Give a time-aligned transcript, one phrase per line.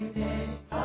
[0.00, 0.79] Siellä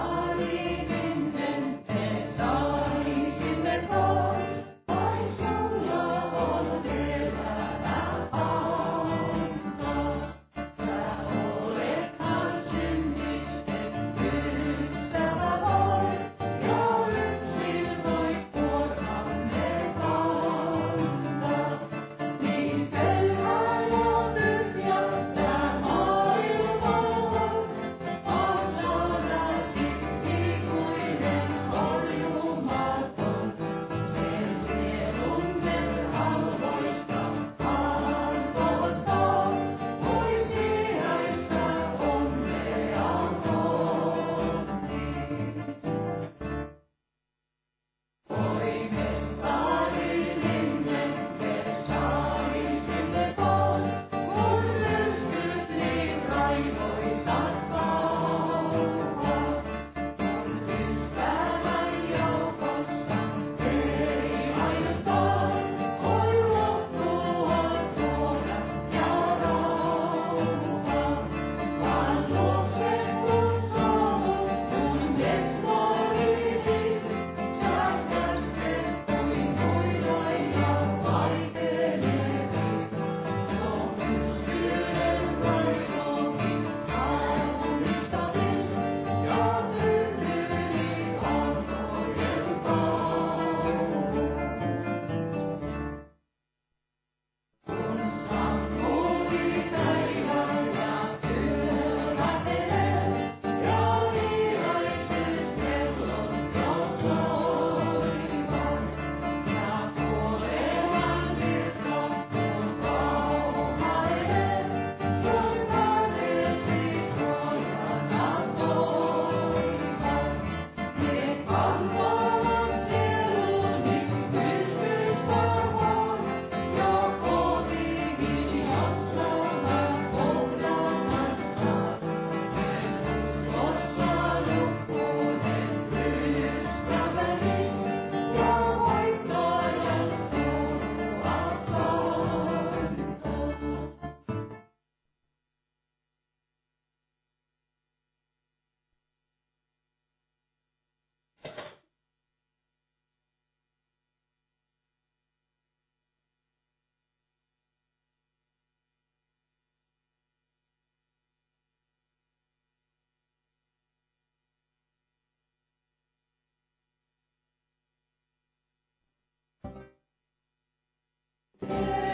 [171.70, 172.05] on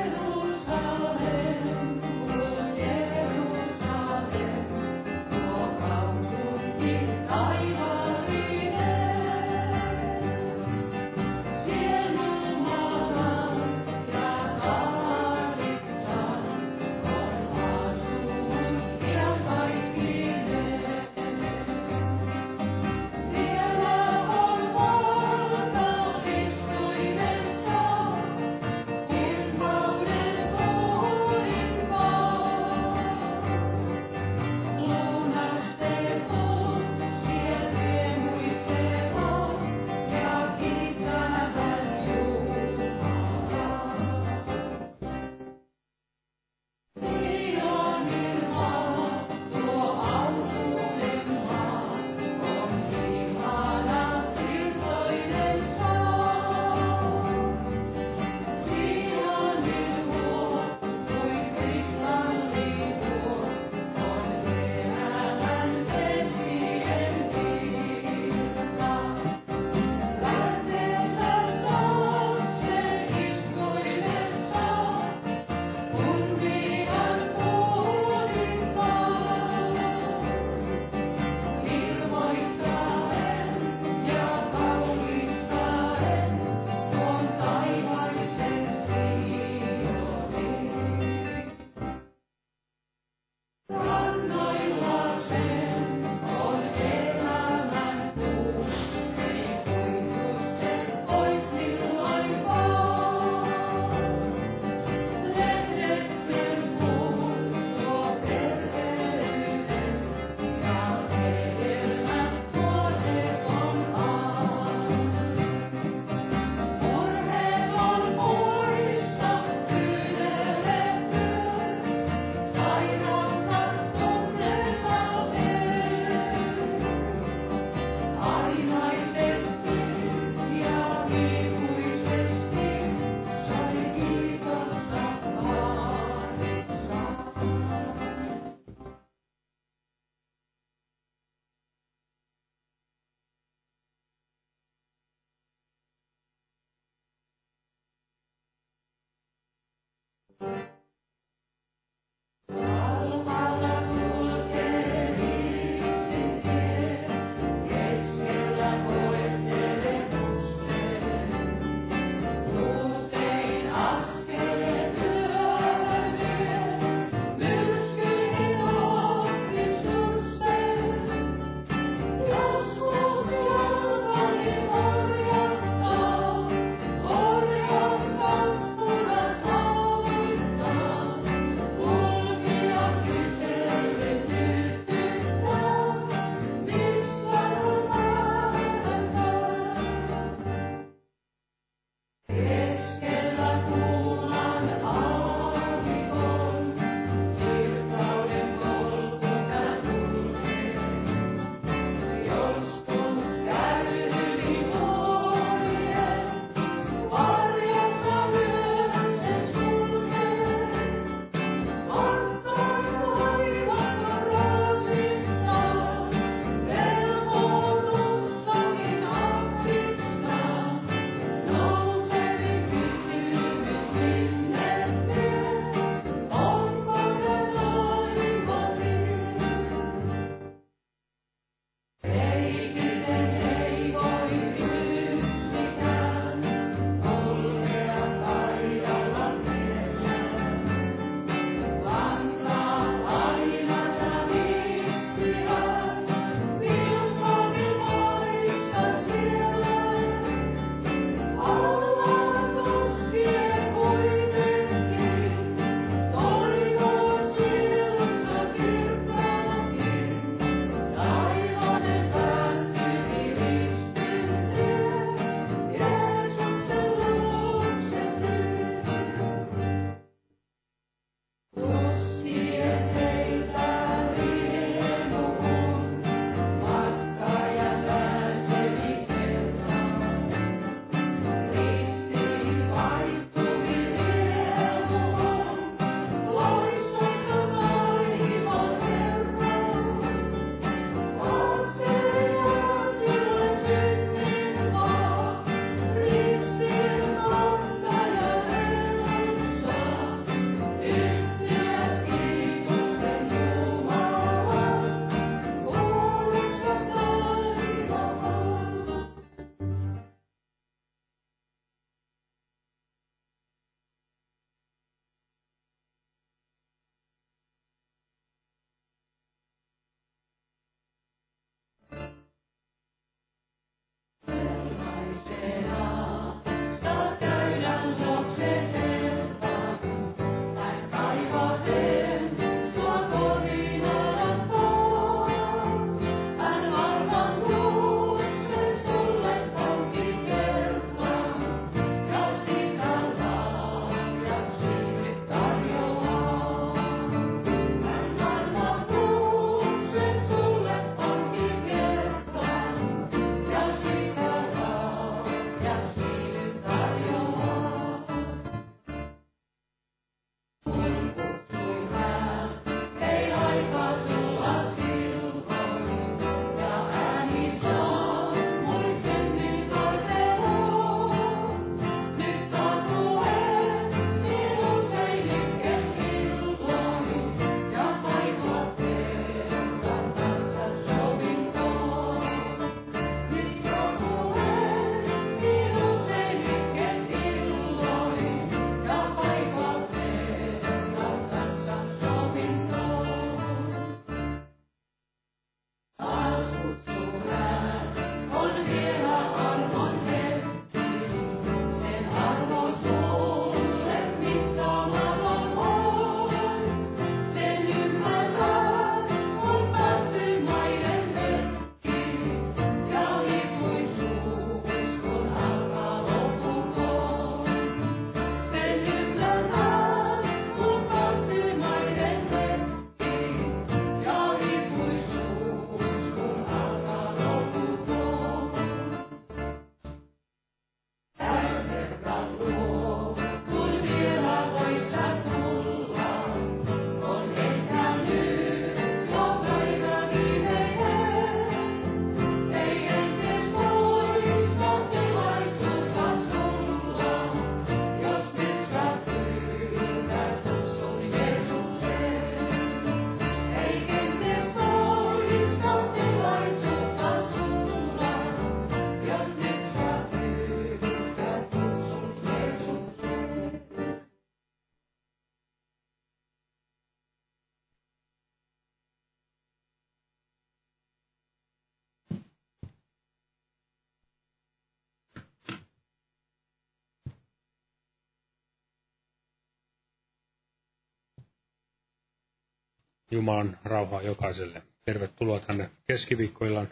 [483.12, 484.62] Jumalan rauhaa jokaiselle.
[484.86, 486.68] Tervetuloa tänne keskiviikkoillan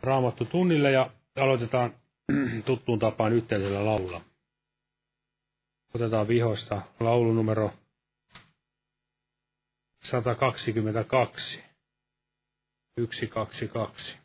[0.00, 1.94] raamattu tunnille ja aloitetaan
[2.66, 4.20] tuttuun tapaan yhteisellä laululla.
[5.94, 7.72] Otetaan vihosta laulu numero
[10.02, 11.62] 122.
[12.96, 14.18] 122.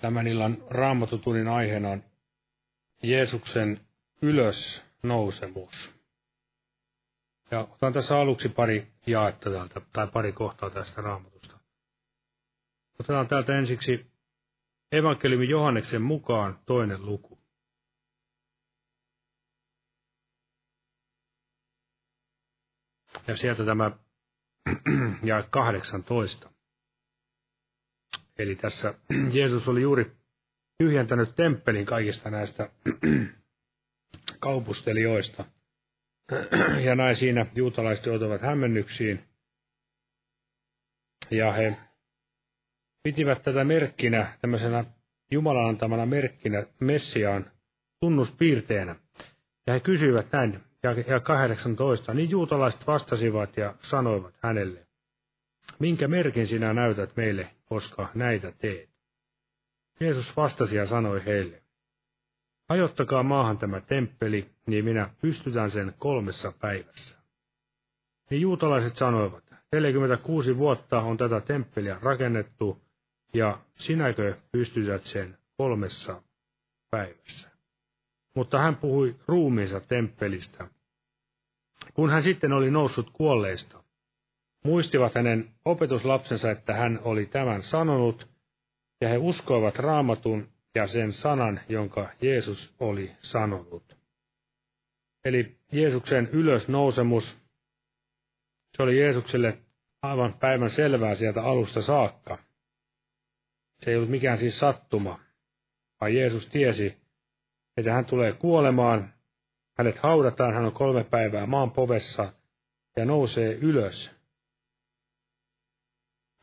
[0.00, 2.04] Tämän illan raamatutunnin aiheena on
[3.02, 3.80] Jeesuksen
[4.22, 5.90] ylösnousemus.
[7.50, 11.58] Ja otan tässä aluksi pari jaetta täältä, tai pari kohtaa tästä raamatusta.
[13.00, 14.06] Otetaan täältä ensiksi
[14.92, 17.38] evankeliumi Johanneksen mukaan toinen luku.
[23.26, 23.90] Ja sieltä tämä
[25.22, 26.50] ja 18.
[28.38, 28.94] Eli tässä
[29.34, 30.12] Jeesus oli juuri
[30.78, 32.70] tyhjentänyt temppelin kaikista näistä
[34.40, 35.44] kaupustelijoista.
[36.84, 39.24] Ja näin siinä juutalaiset joutuvat hämmennyksiin.
[41.30, 41.76] Ja he
[43.02, 44.84] pitivät tätä merkkinä, tämmöisenä
[45.30, 47.50] Jumalan antamana merkkinä Messiaan
[48.00, 48.96] tunnuspiirteenä.
[49.66, 50.60] Ja he kysyivät näin,
[51.06, 54.86] ja 18, niin juutalaiset vastasivat ja sanoivat hänelle,
[55.78, 58.90] minkä merkin sinä näytät meille, koska näitä teet?
[60.00, 61.62] Jeesus vastasi ja sanoi heille,
[62.68, 67.18] hajottakaa maahan tämä temppeli, niin minä pystytän sen kolmessa päivässä.
[68.30, 72.82] Niin juutalaiset sanoivat, 46 vuotta on tätä temppeliä rakennettu,
[73.34, 76.22] ja sinäkö pystytät sen kolmessa
[76.90, 77.50] päivässä?
[78.34, 80.68] Mutta hän puhui ruumiinsa temppelistä.
[81.94, 83.82] Kun hän sitten oli noussut kuolleista,
[84.64, 88.28] muistivat hänen opetuslapsensa, että hän oli tämän sanonut,
[89.00, 93.96] ja he uskoivat raamatun ja sen sanan, jonka Jeesus oli sanonut.
[95.24, 97.38] Eli Jeesuksen ylösnousemus,
[98.76, 99.58] se oli Jeesukselle
[100.02, 102.38] aivan päivän selvää sieltä alusta saakka.
[103.80, 105.20] Se ei ollut mikään siis sattuma,
[106.00, 106.96] vaan Jeesus tiesi,
[107.76, 109.14] että hän tulee kuolemaan,
[109.78, 112.32] hänet haudataan, hän on kolme päivää maan povessa,
[112.96, 114.17] ja nousee ylös,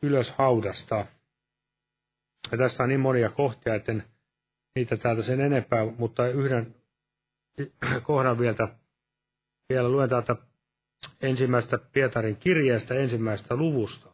[0.02, 1.06] ylös haudasta.
[2.52, 4.04] Ja tässä on niin monia kohtia, että en
[4.74, 6.74] niitä täältä sen enempää, mutta yhden
[8.02, 8.68] kohdan vielä,
[9.68, 10.36] vielä luen täältä
[11.20, 14.12] ensimmäistä Pietarin kirjeestä ensimmäistä luvusta.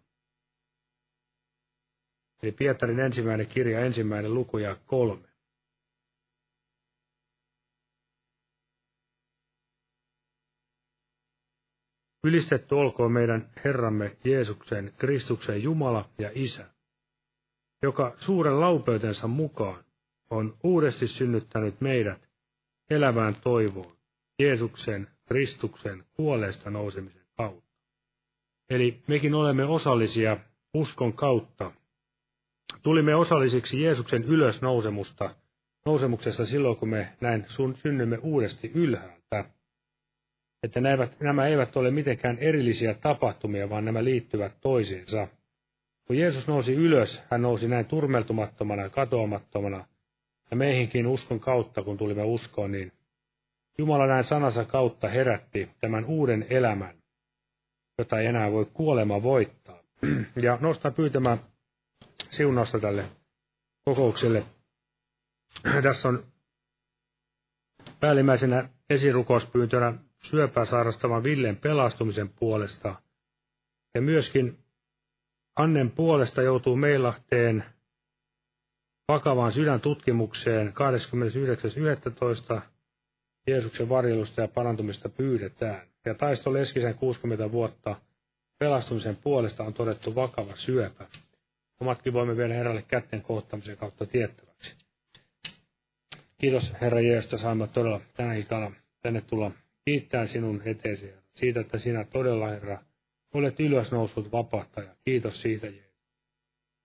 [2.43, 5.32] Eli Pietarin ensimmäinen kirja, ensimmäinen luku ja kolme.
[12.25, 16.67] Ylistetty olkoon meidän Herramme Jeesuksen, Kristuksen Jumala ja Isä,
[17.83, 19.85] joka suuren laupeutensa mukaan
[20.31, 22.29] on uudesti synnyttänyt meidät
[22.91, 23.97] elävään toivoon
[24.39, 27.73] Jeesuksen, Kristuksen kuolleesta nousemisen kautta.
[28.71, 30.37] Eli mekin olemme osallisia
[30.75, 31.73] uskon kautta.
[32.83, 35.35] Tulimme osallisiksi Jeesuksen ylösnousemusta,
[35.87, 37.47] nousemuksessa silloin, kun me näin
[37.83, 39.22] synnymme uudesti ylhäältä.
[40.63, 40.81] Että
[41.21, 45.29] nämä eivät ole mitenkään erillisiä tapahtumia, vaan nämä liittyvät toisiinsa.
[46.07, 49.87] Kun Jeesus nousi ylös, hän nousi näin turmeltumattomana ja katoamattomana,
[50.51, 52.93] ja meihinkin uskon kautta, kun tulimme uskoon, niin
[53.79, 56.95] Jumala näin sanansa kautta herätti tämän uuden elämän,
[57.99, 59.83] jota ei enää voi kuolema voittaa.
[60.43, 61.39] Ja nostan pyytämään
[62.31, 63.05] siunausta tälle
[63.85, 64.45] kokoukselle.
[65.83, 66.27] Tässä on
[68.01, 69.95] päällimmäisenä esirukouspyyntönä
[70.27, 73.03] syöpää sairastavan Villen pelastumisen puolesta.
[73.95, 74.63] Ja myöskin
[75.57, 77.65] Annen puolesta joutuu Meilahteen
[79.09, 80.73] vakavaan sydäntutkimukseen
[82.57, 82.61] 29.11.
[83.47, 85.87] Jeesuksen varjelusta ja parantumista pyydetään.
[86.05, 87.97] Ja Taisto Leskisen 60 vuotta
[88.59, 91.07] pelastumisen puolesta on todettu vakava syöpä.
[91.81, 94.77] Omatkin voimme viedä Herralle kätten kohtamisen kautta tiettäväksi.
[96.39, 99.51] Kiitos Herra Jeesus, että saamme todella tänä iltana tänne tulla
[99.85, 102.79] kiittää sinun eteesi siitä, että sinä todella, Herra,
[103.35, 104.97] olet ylösnoussut vapahtaja.
[105.05, 105.93] Kiitos siitä, Jeesus.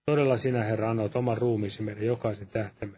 [0.05, 2.97] Todella sinä, Herra, annoit oman ruumiisi meidän jokaisen tähtemme.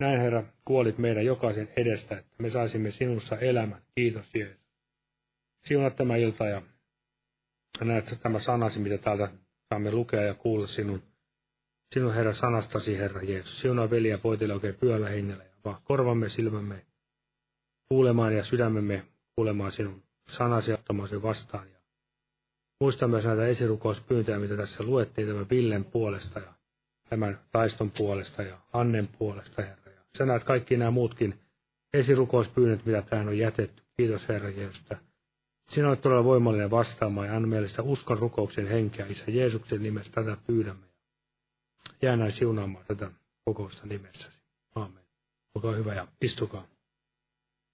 [0.00, 3.82] Näin, Herra, kuolit meidän jokaisen edestä, että me saisimme sinussa elämän.
[3.94, 4.60] Kiitos, Jeesus.
[5.64, 6.62] Siunat tämä ilta ja
[7.80, 9.28] näet tämä sanasi, mitä täältä
[9.68, 11.02] saamme lukea ja kuulla sinun,
[11.94, 13.60] sinun Herra sanastasi, Herra Jeesus.
[13.60, 16.89] Siunaa veli ja poitille oikein pyöllä hengellä ja vaan korvamme silmämme
[17.90, 21.70] kuulemaan ja sydämemme kuulemaan sinun sanasi ottamaan sen vastaan.
[21.70, 21.78] Ja
[22.80, 26.52] muista myös näitä esirukouspyyntöjä, mitä tässä luettiin tämän Villen puolesta ja
[27.08, 29.92] tämän taiston puolesta ja Annen puolesta, Herra.
[29.92, 31.40] Ja sä näet kaikki nämä muutkin
[31.92, 33.82] esirukouspyynnöt, mitä tähän on jätetty.
[33.96, 34.84] Kiitos, Herra Jeesus.
[35.70, 39.06] Sinä olet todella voimallinen vastaamaan ja anna meille sitä uskon rukouksen henkeä.
[39.06, 40.86] Isä Jeesuksen nimessä tätä pyydämme.
[42.02, 43.10] Jää näin siunaamaan tätä
[43.44, 44.40] kokousta nimessäsi.
[44.74, 45.02] Aamen.
[45.54, 46.66] Olkaa hyvä ja istukaa.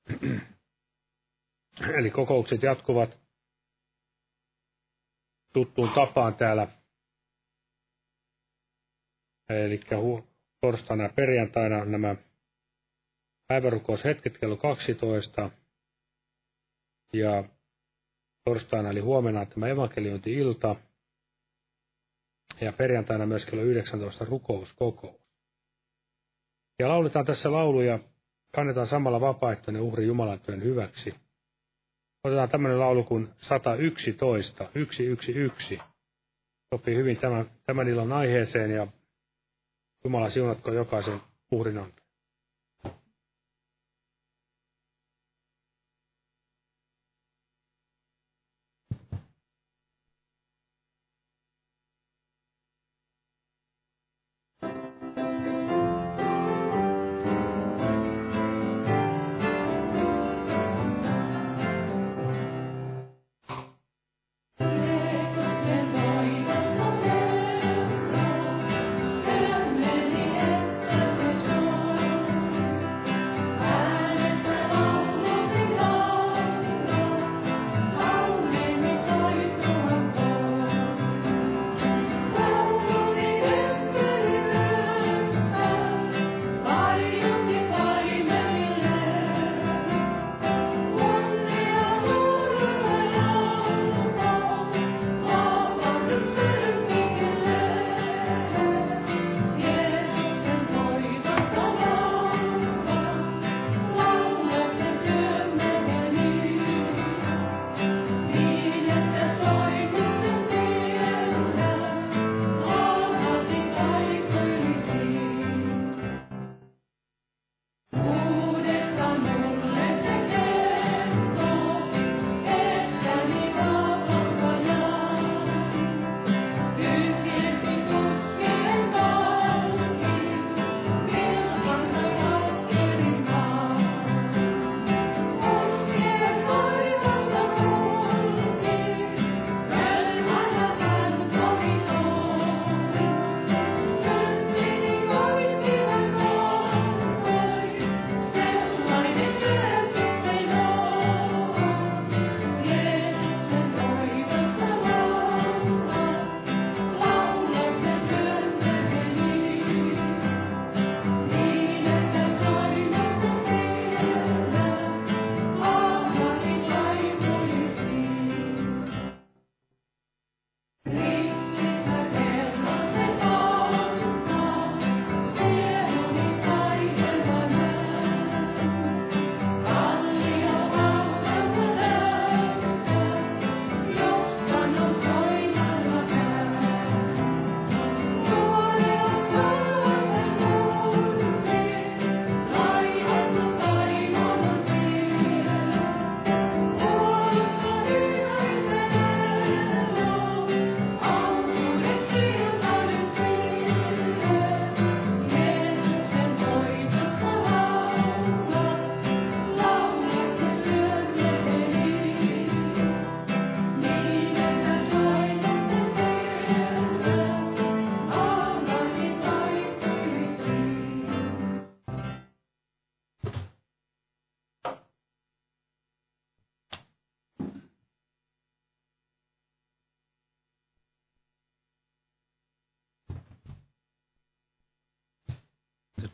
[1.99, 3.19] Eli kokoukset jatkuvat
[5.53, 6.69] tuttuun tapaan täällä.
[9.49, 9.81] Eli
[10.61, 12.17] torstaina ja perjantaina nämä
[13.49, 15.51] päivärukoushetket kello 12.
[17.13, 17.45] Ja
[18.45, 20.77] torstaina eli huomenna tämä evankeliointi-ilta.
[22.61, 25.27] Ja perjantaina myös kello 19 rukouskokous.
[26.79, 27.99] Ja lauletaan tässä lauluja
[28.57, 31.15] kannetaan samalla vapaaehtoinen uhri Jumalan työn hyväksi.
[32.25, 35.85] Otetaan tämmöinen laulu kuin 111, 111.
[36.75, 38.87] Sopii hyvin tämän, tämän illan aiheeseen ja
[40.05, 42.06] Jumala siunatko jokaisen uhrin antaa.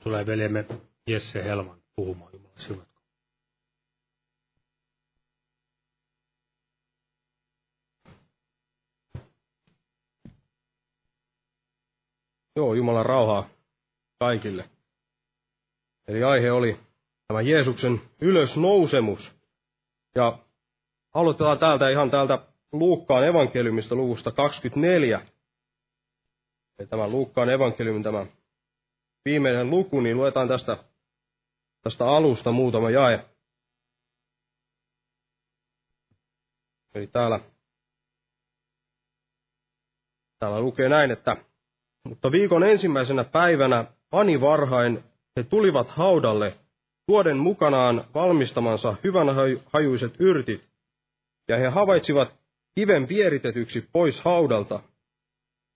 [0.02, 0.64] Tulee veljemme
[1.06, 2.92] Jesse Helman puhumaan Jumala siunatko.
[12.56, 13.48] Joo, Jumalan rauhaa
[14.18, 14.70] kaikille.
[16.08, 16.80] Eli aihe oli
[17.28, 19.36] tämä Jeesuksen ylösnousemus.
[20.14, 20.38] Ja
[21.14, 22.38] aloitetaan täältä ihan täältä
[22.72, 25.26] Luukkaan evankeliumista luvusta 24.
[26.78, 28.26] Eli tämä Luukkaan evankeliumin tämä
[29.24, 30.84] viimeinen luku, niin luetaan tästä,
[31.82, 33.24] tästä alusta muutama jae.
[36.94, 37.40] Eli täällä,
[40.38, 41.36] täällä lukee näin, että
[42.08, 45.04] mutta viikon ensimmäisenä päivänä ani varhain
[45.36, 46.54] he tulivat haudalle,
[47.06, 49.26] tuoden mukanaan valmistamansa hyvän
[49.66, 50.68] hajuiset yrtit,
[51.48, 52.36] ja he havaitsivat
[52.74, 54.80] kiven pieritetyksi pois haudalta.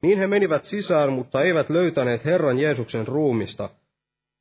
[0.02, 3.70] Niin he menivät sisään, mutta eivät löytäneet Herran Jeesuksen ruumista.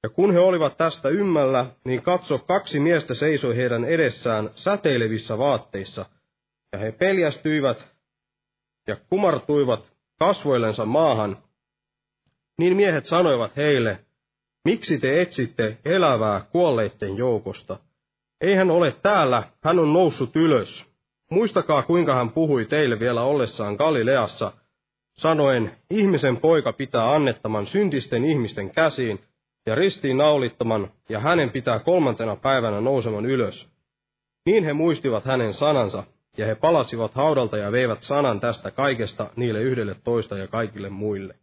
[0.04, 6.06] Ja kun he olivat tästä ymmällä, niin katso, kaksi miestä seisoi heidän edessään säteilevissä vaatteissa,
[6.74, 7.88] ja he peljästyivät
[8.88, 11.38] ja kumartuivat kasvoillensa maahan.
[12.58, 14.00] Niin miehet sanoivat heille,
[14.66, 17.80] miksi te etsitte elävää kuolleitten joukosta?
[18.42, 20.86] Ei hän ole täällä, hän on noussut ylös.
[21.32, 24.52] Muistakaa, kuinka hän puhui teille vielä ollessaan Galileassa,
[25.18, 29.20] sanoen, ihmisen poika pitää annettaman syntisten ihmisten käsiin
[29.66, 33.70] ja ristiin naulittaman, ja hänen pitää kolmantena päivänä nouseman ylös.
[34.46, 36.04] Niin he muistivat hänen sanansa,
[36.38, 41.36] ja he palasivat haudalta ja veivät sanan tästä kaikesta niille yhdelle toista ja kaikille muille.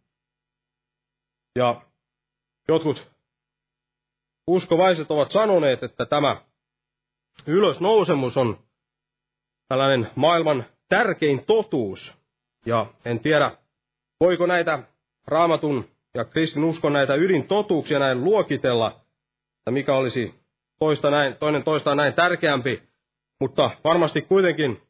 [1.55, 1.81] Ja
[2.67, 3.07] jotkut
[4.47, 6.41] uskovaiset ovat sanoneet, että tämä
[7.47, 8.59] ylösnousemus on
[9.67, 12.17] tällainen maailman tärkein totuus.
[12.65, 13.57] Ja en tiedä,
[14.23, 14.79] voiko näitä
[15.27, 18.87] raamatun ja kristin uskon näitä ydintotuuksia näin luokitella,
[19.59, 20.33] että mikä olisi
[20.79, 22.83] toista näin, toinen toistaan näin tärkeämpi,
[23.39, 24.81] mutta varmasti kuitenkin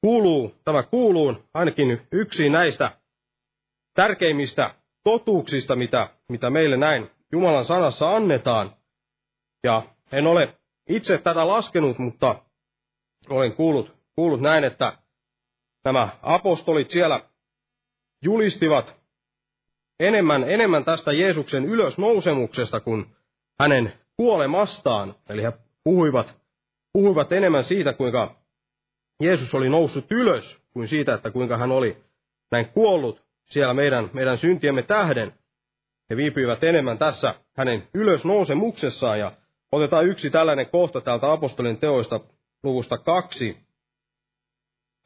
[0.00, 2.98] kuuluu, tämä kuuluu ainakin yksi näistä
[3.94, 8.76] tärkeimmistä totuuksista, mitä, mitä meille näin Jumalan sanassa annetaan.
[9.64, 10.58] Ja en ole
[10.88, 12.42] itse tätä laskenut, mutta
[13.30, 14.98] olen kuullut, kuullut näin, että
[15.84, 17.20] nämä apostolit siellä
[18.22, 18.96] julistivat
[20.00, 23.06] enemmän, enemmän tästä Jeesuksen ylösnousemuksesta kuin
[23.60, 25.14] hänen kuolemastaan.
[25.28, 25.52] Eli he
[25.84, 26.34] puhuivat,
[26.92, 28.36] puhuivat enemmän siitä, kuinka
[29.22, 31.96] Jeesus oli noussut ylös, kuin siitä, että kuinka hän oli
[32.50, 35.32] näin kuollut siellä meidän, meidän syntiemme tähden.
[36.10, 39.32] He viipyivät enemmän tässä hänen ylösnousemuksessaan ja
[39.72, 42.20] otetaan yksi tällainen kohta täältä apostolin teoista
[42.62, 43.56] luvusta kaksi.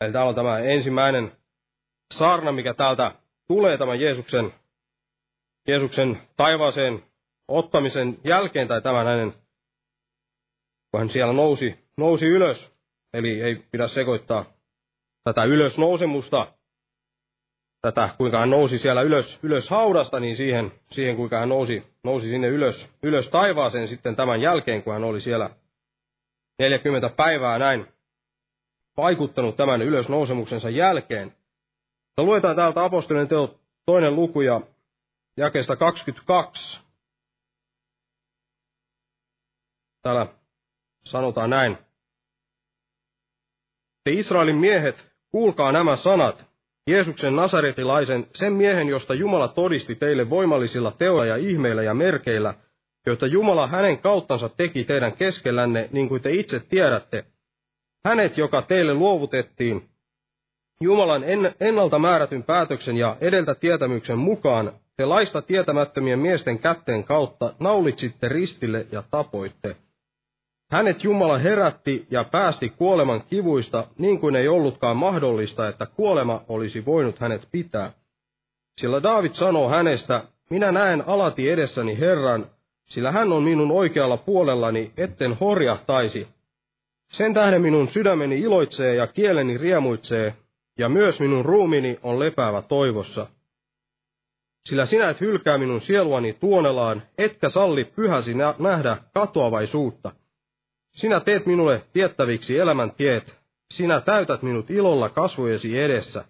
[0.00, 1.32] Eli täällä on tämä ensimmäinen
[2.14, 3.12] saarna, mikä täältä
[3.48, 4.54] tulee tämän Jeesuksen,
[5.68, 7.02] Jeesuksen taivaaseen
[7.48, 9.34] ottamisen jälkeen, tai tämän hänen,
[10.90, 12.72] kun hän siellä nousi, nousi ylös.
[13.14, 14.44] Eli ei pidä sekoittaa
[15.24, 16.52] tätä ylösnousemusta,
[17.82, 22.28] tätä kuinka hän nousi siellä ylös, ylös haudasta, niin siihen, siihen kuinka hän nousi, nousi
[22.28, 25.50] sinne ylös, ylös taivaaseen sitten tämän jälkeen, kun hän oli siellä
[26.58, 27.86] 40 päivää näin
[28.96, 31.39] vaikuttanut tämän ylösnousemuksensa jälkeen.
[32.20, 34.60] Mutta luetaan täältä apostolien teot toinen luku ja
[35.36, 36.80] jakeesta 22.
[40.02, 40.26] Täällä
[41.04, 41.78] sanotaan näin.
[44.04, 46.44] Te Israelin miehet, kuulkaa nämä sanat.
[46.86, 52.54] Jeesuksen nasaretilaisen, sen miehen, josta Jumala todisti teille voimallisilla teoilla ja ihmeillä ja merkeillä–
[53.06, 57.24] joita Jumala hänen kauttansa teki teidän keskellänne, niin kuin te itse tiedätte.
[58.04, 59.90] Hänet, joka teille luovutettiin,
[60.84, 61.24] Jumalan
[61.60, 68.86] ennalta määrätyn päätöksen ja edeltä tietämyksen mukaan, te laista tietämättömien miesten kätteen kautta naulitsitte ristille
[68.92, 69.76] ja tapoitte.
[70.70, 76.84] Hänet Jumala herätti ja päästi kuoleman kivuista, niin kuin ei ollutkaan mahdollista, että kuolema olisi
[76.84, 77.92] voinut hänet pitää.
[78.80, 82.46] Sillä David sanoo hänestä, minä näen alati edessäni Herran,
[82.84, 86.28] sillä hän on minun oikealla puolellani, etten horjahtaisi.
[87.12, 90.34] Sen tähden minun sydämeni iloitsee ja kieleni riemuitsee,
[90.78, 93.26] ja myös minun ruumini on lepäävä toivossa.
[94.68, 100.12] Sillä sinä et hylkää minun sieluani tuonelaan, etkä salli pyhäsi nähdä katoavaisuutta.
[100.92, 103.36] Sinä teet minulle tiettäviksi elämän tiet,
[103.74, 106.24] sinä täytät minut ilolla kasvojesi edessä.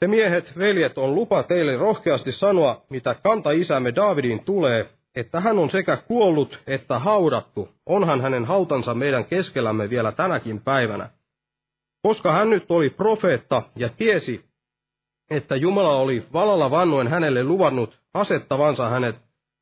[0.00, 5.58] Te miehet, veljet, on lupa teille rohkeasti sanoa, mitä kanta isämme Davidin tulee, että hän
[5.58, 11.10] on sekä kuollut että haudattu, onhan hänen hautansa meidän keskellämme vielä tänäkin päivänä.
[12.02, 14.44] Koska hän nyt oli profeetta ja tiesi,
[15.30, 19.16] että Jumala oli valalla vannoen hänelle luvannut asettavansa hänet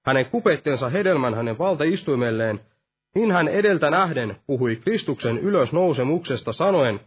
[0.06, 2.60] hänen kupettensa hedelmän hänen valtaistuimelleen,
[3.14, 7.00] niin hän edeltä nähden puhui Kristuksen ylösnousemuksesta sanoen,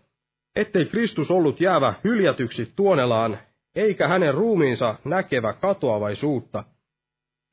[0.55, 3.37] ettei Kristus ollut jäävä hyljätyksi tuonelaan,
[3.75, 6.63] eikä hänen ruumiinsa näkevä katoavaisuutta.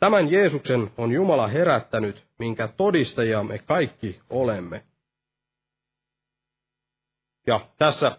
[0.01, 4.83] Tämän Jeesuksen on Jumala herättänyt, minkä todistajia me kaikki olemme.
[7.49, 8.19] Ja tässä,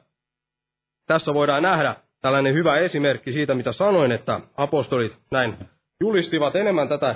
[1.08, 5.58] tässä voidaan nähdä tällainen hyvä esimerkki siitä, mitä sanoin, että apostolit näin
[6.02, 7.16] julistivat enemmän tätä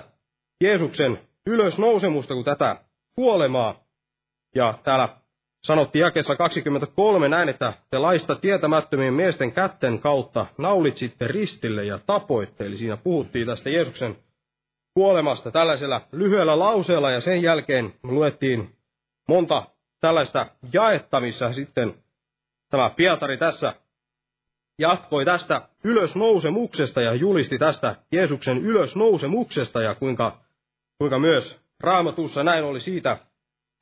[0.64, 2.76] Jeesuksen ylösnousemusta kuin tätä
[3.16, 3.84] kuolemaa.
[4.56, 5.10] Ja täällä
[5.64, 12.66] sanottiin jakessa 23 näin, että te laista tietämättömien miesten kätten kautta naulitsitte ristille ja tapoitte.
[12.66, 14.18] Eli siinä puhuttiin tästä Jeesuksen
[14.94, 18.76] kuolemasta tällaisella lyhyellä lauseella ja sen jälkeen luettiin
[19.28, 19.64] monta
[20.02, 22.03] tällaista jaetta, missä sitten
[22.74, 23.74] tämä Pietari tässä
[24.80, 30.42] jatkoi tästä ylösnousemuksesta ja julisti tästä Jeesuksen ylösnousemuksesta ja kuinka,
[30.98, 33.18] kuinka myös raamatussa näin oli siitä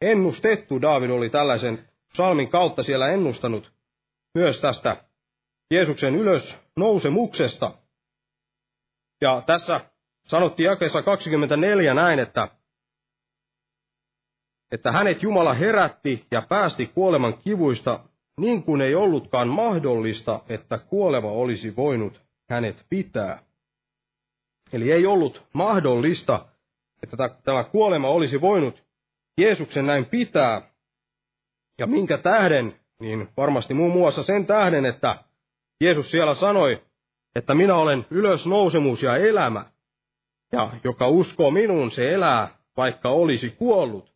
[0.02, 0.82] ennustettu.
[0.82, 3.72] Daavid oli tällaisen salmin kautta siellä ennustanut
[4.36, 5.04] myös tästä
[5.74, 7.74] Jeesuksen ylösnousemuksesta.
[9.22, 9.82] Ja tässä
[10.28, 12.48] sanottiin jakeessa 24 näin, että,
[14.72, 18.00] että hänet Jumala herätti ja päästi kuoleman kivuista
[18.42, 23.44] niin kuin ei ollutkaan mahdollista, että kuoleva olisi voinut hänet pitää.
[24.74, 26.46] Eli ei ollut mahdollista,
[27.04, 28.84] että tämä kuolema olisi voinut
[29.42, 30.72] Jeesuksen näin pitää.
[31.80, 35.24] Ja minkä tähden, niin varmasti muun muassa sen tähden, että
[35.84, 36.82] Jeesus siellä sanoi,
[37.36, 39.66] että minä olen ylösnousemus ja elämä,
[40.52, 44.14] ja joka uskoo minuun, se elää, vaikka olisi kuollut.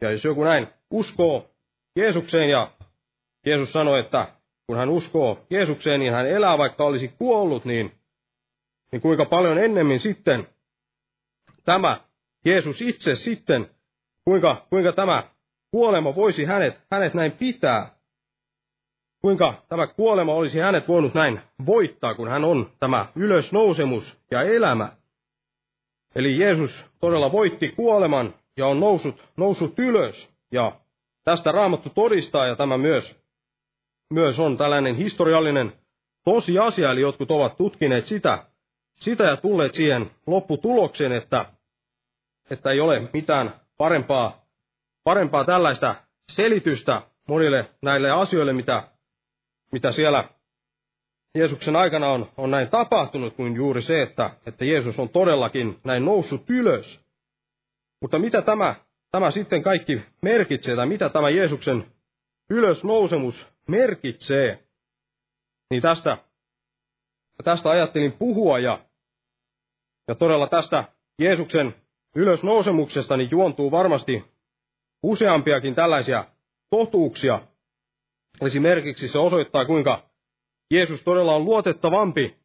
[0.00, 1.50] Ja jos joku näin uskoo
[1.96, 2.70] Jeesukseen ja
[3.46, 4.28] Jeesus sanoi, että
[4.66, 7.92] kun hän uskoo Jeesukseen, niin hän elää vaikka olisi kuollut, niin,
[8.92, 10.48] niin kuinka paljon ennemmin sitten
[11.64, 12.00] tämä
[12.44, 13.70] Jeesus itse sitten,
[14.24, 15.30] kuinka, kuinka tämä
[15.70, 17.94] kuolema voisi hänet, hänet näin pitää,
[19.20, 24.92] kuinka tämä kuolema olisi hänet voinut näin voittaa, kun hän on tämä ylösnousemus ja elämä.
[26.14, 30.30] Eli Jeesus todella voitti kuoleman ja on noussut, noussut ylös.
[30.52, 30.80] Ja
[31.24, 33.19] tästä Raamattu todistaa ja tämä myös
[34.10, 35.72] myös on tällainen historiallinen
[36.24, 38.46] tosiasia, eli jotkut ovat tutkineet sitä,
[38.94, 41.44] sitä ja tulleet siihen lopputulokseen, että,
[42.50, 44.44] että ei ole mitään parempaa,
[45.04, 45.94] parempaa tällaista
[46.32, 48.82] selitystä monille näille asioille, mitä,
[49.72, 50.24] mitä siellä
[51.34, 56.04] Jeesuksen aikana on, on näin tapahtunut, kuin juuri se, että, että Jeesus on todellakin näin
[56.04, 57.00] noussut ylös.
[58.00, 58.74] Mutta mitä tämä,
[59.10, 61.86] tämä sitten kaikki merkitsee, tai mitä tämä Jeesuksen
[62.50, 64.68] ylösnousemus merkitsee,
[65.70, 66.18] niin tästä,
[67.44, 68.84] tästä ajattelin puhua ja,
[70.08, 70.84] ja todella tästä
[71.20, 71.74] Jeesuksen
[72.16, 74.24] ylösnousemuksesta niin juontuu varmasti
[75.02, 76.24] useampiakin tällaisia
[76.70, 77.40] totuuksia.
[78.42, 80.10] Esimerkiksi se osoittaa, kuinka
[80.70, 82.40] Jeesus todella on luotettavampi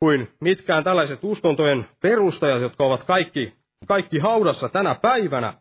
[0.00, 3.54] kuin mitkään tällaiset uskontojen perustajat, jotka ovat kaikki,
[3.86, 5.54] kaikki haudassa tänä päivänä.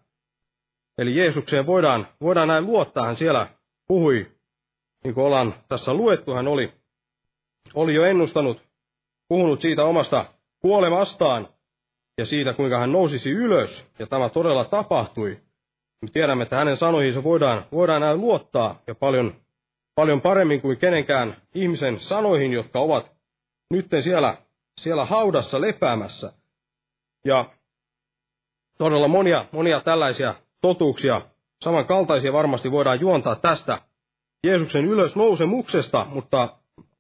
[0.98, 3.06] Eli Jeesukseen voidaan, voidaan näin luottaa.
[3.06, 3.48] Hän siellä
[3.88, 4.35] puhui
[5.06, 6.74] niin kuin ollaan tässä luettu, hän oli,
[7.74, 8.62] oli jo ennustanut,
[9.28, 10.26] puhunut siitä omasta
[10.60, 11.50] kuolemastaan
[12.18, 15.42] ja siitä, kuinka hän nousisi ylös, ja tämä todella tapahtui.
[16.02, 19.36] Me tiedämme, että hänen sanoihinsa voidaan, voidaan näin luottaa, ja paljon,
[19.96, 23.12] paljon paremmin kuin kenenkään ihmisen sanoihin, jotka ovat
[23.72, 24.38] nyt siellä,
[24.82, 26.34] siellä haudassa lepäämässä.
[27.26, 27.46] Ja
[28.78, 31.22] todella monia, monia tällaisia totuuksia,
[31.64, 33.82] samankaltaisia varmasti voidaan juontaa tästä
[34.46, 36.58] Jeesuksen ylösnousemuksesta, mutta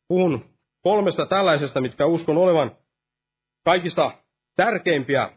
[0.07, 0.45] puhun
[0.83, 2.77] kolmesta tällaisesta, mitkä uskon olevan
[3.65, 4.11] kaikista
[4.55, 5.31] tärkeimpiä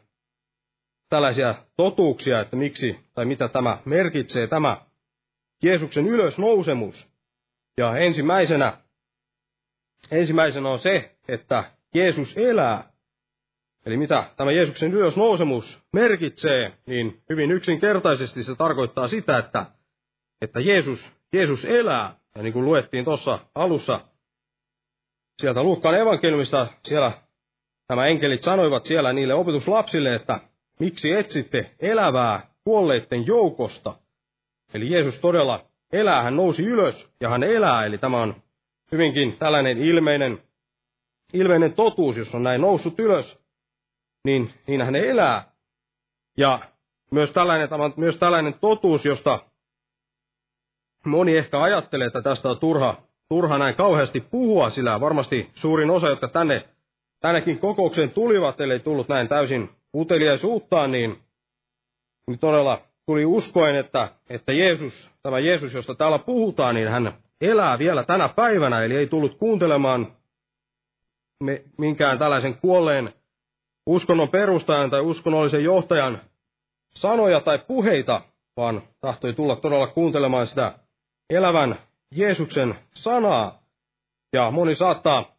[1.08, 4.86] tällaisia totuuksia, että miksi tai mitä tämä merkitsee, tämä
[5.62, 7.08] Jeesuksen ylösnousemus.
[7.78, 8.78] Ja ensimmäisenä,
[10.10, 12.92] ensimmäisenä on se, että Jeesus elää.
[13.86, 19.66] Eli mitä tämä Jeesuksen ylösnousemus merkitsee, niin hyvin yksinkertaisesti se tarkoittaa sitä, että,
[20.40, 22.14] että Jeesus Jeesus elää.
[22.36, 24.00] Ja niin kuin luettiin tuossa alussa,
[25.40, 27.12] sieltä Luukkaan evankeliumista, siellä
[27.88, 30.40] nämä enkelit sanoivat siellä niille opetuslapsille, että
[30.80, 33.94] miksi etsitte elävää kuolleiden joukosta.
[34.74, 38.42] Eli Jeesus todella elää, hän nousi ylös ja hän elää, eli tämä on
[38.92, 40.42] hyvinkin tällainen ilmeinen,
[41.32, 43.38] ilmeinen totuus, jos on näin noussut ylös,
[44.24, 45.52] niin, niin hän elää.
[46.36, 46.60] Ja
[47.10, 49.47] myös tällainen, myös tällainen totuus, josta
[51.06, 56.08] moni ehkä ajattelee, että tästä on turha, turha näin kauheasti puhua, sillä varmasti suurin osa,
[56.08, 56.68] jotka tänne,
[57.20, 61.18] tännekin kokoukseen tulivat, ellei tullut näin täysin, uteliaisuuttaan, niin,
[62.26, 67.78] niin todella tuli uskoen, että, että Jeesus, tämä Jeesus, josta täällä puhutaan, niin hän elää
[67.78, 70.12] vielä tänä päivänä, eli ei tullut kuuntelemaan
[71.44, 73.12] me, minkään tällaisen kuolleen
[73.86, 76.20] uskonnon perustajan tai uskonnollisen johtajan
[76.90, 78.22] sanoja tai puheita,
[78.56, 80.78] vaan tahtoi tulla todella kuuntelemaan sitä
[81.30, 81.78] elävän
[82.14, 83.62] Jeesuksen sanaa.
[84.32, 85.36] Ja moni saattaa,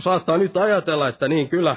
[0.00, 1.76] saattaa nyt ajatella, että niin kyllä,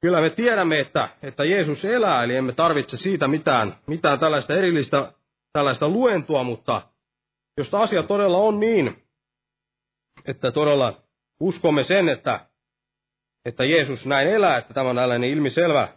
[0.00, 5.12] kyllä me tiedämme, että, että Jeesus elää, eli emme tarvitse siitä mitään, mitään tällaista erillistä
[5.52, 6.82] tällaista luentua, mutta
[7.56, 9.02] jos asia todella on niin,
[10.26, 11.02] että todella
[11.40, 12.46] uskomme sen, että,
[13.44, 15.88] että Jeesus näin elää, että tämä on tällainen ilmiselvä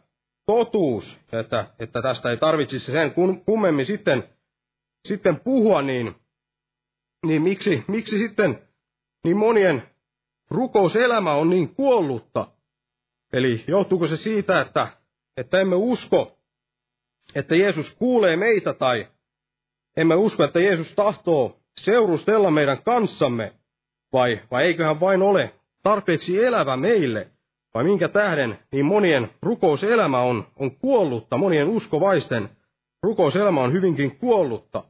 [0.45, 3.13] totuus, että, että tästä ei tarvitsisi sen
[3.45, 4.32] kummemmin sitten,
[5.07, 6.15] sitten puhua, niin,
[7.25, 8.61] niin miksi, miksi sitten
[9.23, 9.83] niin monien
[10.49, 12.47] rukouselämä on niin kuollutta?
[13.33, 14.87] Eli johtuuko se siitä, että,
[15.37, 16.39] että emme usko,
[17.35, 19.07] että Jeesus kuulee meitä tai
[19.97, 23.53] emme usko, että Jeesus tahtoo seurustella meidän kanssamme,
[24.13, 27.31] vai, vai eiköhän vain ole tarpeeksi elävä meille,
[27.73, 32.49] vai minkä tähden niin monien rukouselämä on, on kuollutta, monien uskovaisten
[33.03, 34.83] rukouselämä on hyvinkin kuollutta.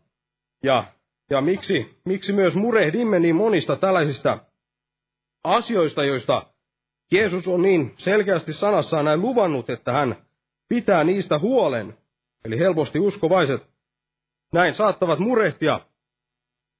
[0.63, 0.83] Ja,
[1.29, 4.37] ja miksi, miksi myös murehdimme niin monista tällaisista
[5.43, 6.45] asioista, joista
[7.11, 10.15] Jeesus on niin selkeästi sanassaan näin luvannut, että hän
[10.69, 11.97] pitää niistä huolen.
[12.45, 13.69] Eli helposti uskovaiset
[14.53, 15.79] näin saattavat murehtia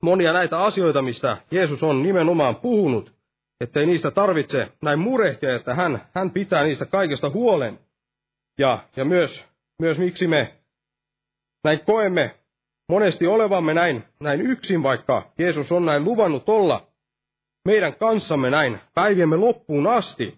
[0.01, 3.13] monia näitä asioita, mistä Jeesus on nimenomaan puhunut,
[3.61, 7.79] ettei niistä tarvitse näin murehtia, että hän, hän pitää niistä kaikesta huolen.
[8.57, 9.47] Ja, ja myös,
[9.79, 10.53] myös miksi me
[11.63, 12.35] näin koemme
[12.89, 16.87] monesti olevamme näin, näin yksin, vaikka Jeesus on näin luvannut olla
[17.65, 20.37] meidän kanssamme näin päiviemme loppuun asti.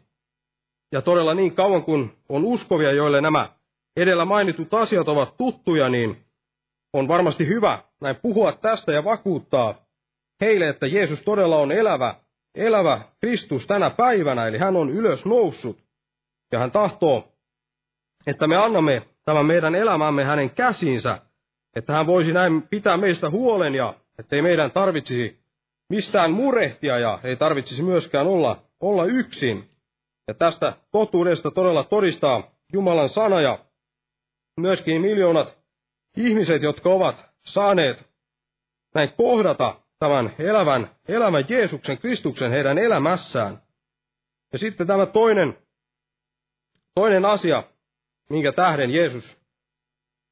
[0.91, 3.50] Ja todella niin kauan kuin on uskovia, joille nämä
[3.98, 6.26] edellä mainitut asiat ovat tuttuja, niin
[6.93, 9.86] on varmasti hyvä näin puhua tästä ja vakuuttaa
[10.41, 12.16] heille, että Jeesus todella on elävä,
[12.56, 15.78] elävä Kristus tänä päivänä, eli hän on ylös noussut.
[16.52, 17.32] Ja hän tahtoo,
[18.28, 21.22] että me annamme tämän meidän elämämme hänen käsiinsä,
[21.76, 25.39] että hän voisi näin pitää meistä huolen ja ettei meidän tarvitsisi
[25.89, 29.69] mistään murehtia ja ei tarvitsisi myöskään olla, olla yksin.
[30.28, 33.65] Ja tästä totuudesta todella todistaa Jumalan sana ja
[34.59, 35.57] myöskin miljoonat
[36.17, 38.05] ihmiset, jotka ovat saaneet
[38.95, 43.61] näin kohdata tämän elävän, elävän Jeesuksen Kristuksen heidän elämässään.
[44.53, 45.57] Ja sitten tämä toinen,
[46.95, 47.63] toinen asia,
[48.30, 49.45] minkä tähden Jeesus,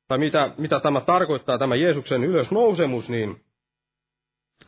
[0.07, 3.43] tai mitä, mitä tämä tarkoittaa, tämä Jeesuksen ylösnousemus, niin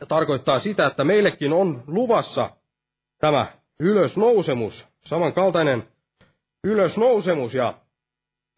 [0.08, 2.50] tarkoittaa sitä, että meillekin on luvassa
[3.18, 3.48] tämä
[3.80, 5.88] ylösnousemus, samankaltainen
[6.64, 7.74] ylösnousemus, ja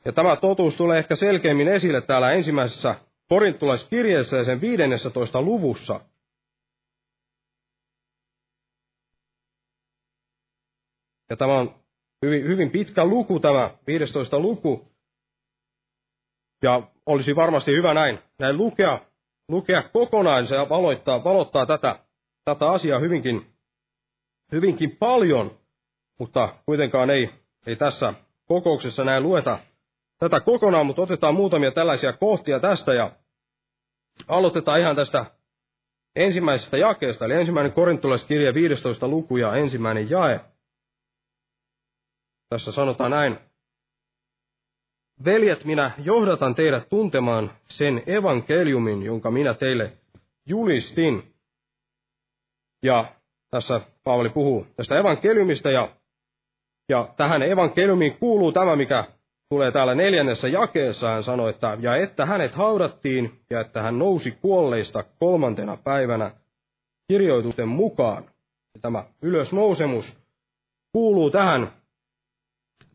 [0.06, 2.96] ja tämä totuus tulee ehkä selkeimmin esille täällä ensimmäisessä
[3.30, 5.42] korintulaiskirjeessä ja sen 15.
[5.42, 6.02] luvussa.
[11.30, 11.76] Ja tämä on
[12.26, 14.40] hyvin, hyvin pitkä luku, tämä 15.
[14.40, 14.92] luku.
[16.64, 19.00] Ja olisi varmasti hyvä näin, näin lukea,
[19.50, 20.48] lukea kokonaan.
[20.48, 22.00] Se valottaa, valottaa tätä,
[22.46, 23.46] tätä asiaa hyvinkin,
[24.52, 25.60] hyvinkin paljon,
[26.20, 27.30] mutta kuitenkaan ei,
[27.66, 28.14] ei tässä
[28.48, 29.60] kokouksessa näin lueta
[30.20, 33.12] tätä kokonaan, mutta otetaan muutamia tällaisia kohtia tästä ja
[34.28, 35.26] aloitetaan ihan tästä
[36.16, 40.40] ensimmäisestä jakeesta, eli ensimmäinen korintolaiskirja 15 luku ja ensimmäinen jae.
[42.50, 43.47] Tässä sanotaan näin.
[45.26, 49.92] Veljet, minä johdatan teidät tuntemaan sen evankeliumin, jonka minä teille
[50.46, 51.34] julistin.
[52.84, 53.06] Ja
[53.50, 55.90] tässä Paavali puhuu tästä evankeliumista ja,
[56.90, 59.04] ja tähän evankeliumiin kuuluu tämä, mikä
[59.50, 64.32] tulee täällä neljännessä jakeessa, hän sanoi, että ja että hänet haudattiin ja että hän nousi
[64.32, 66.32] kuolleista kolmantena päivänä
[67.08, 68.24] kirjoitusten mukaan.
[68.76, 70.20] Ja tämä ylösnousemus
[70.92, 71.74] kuuluu tähän,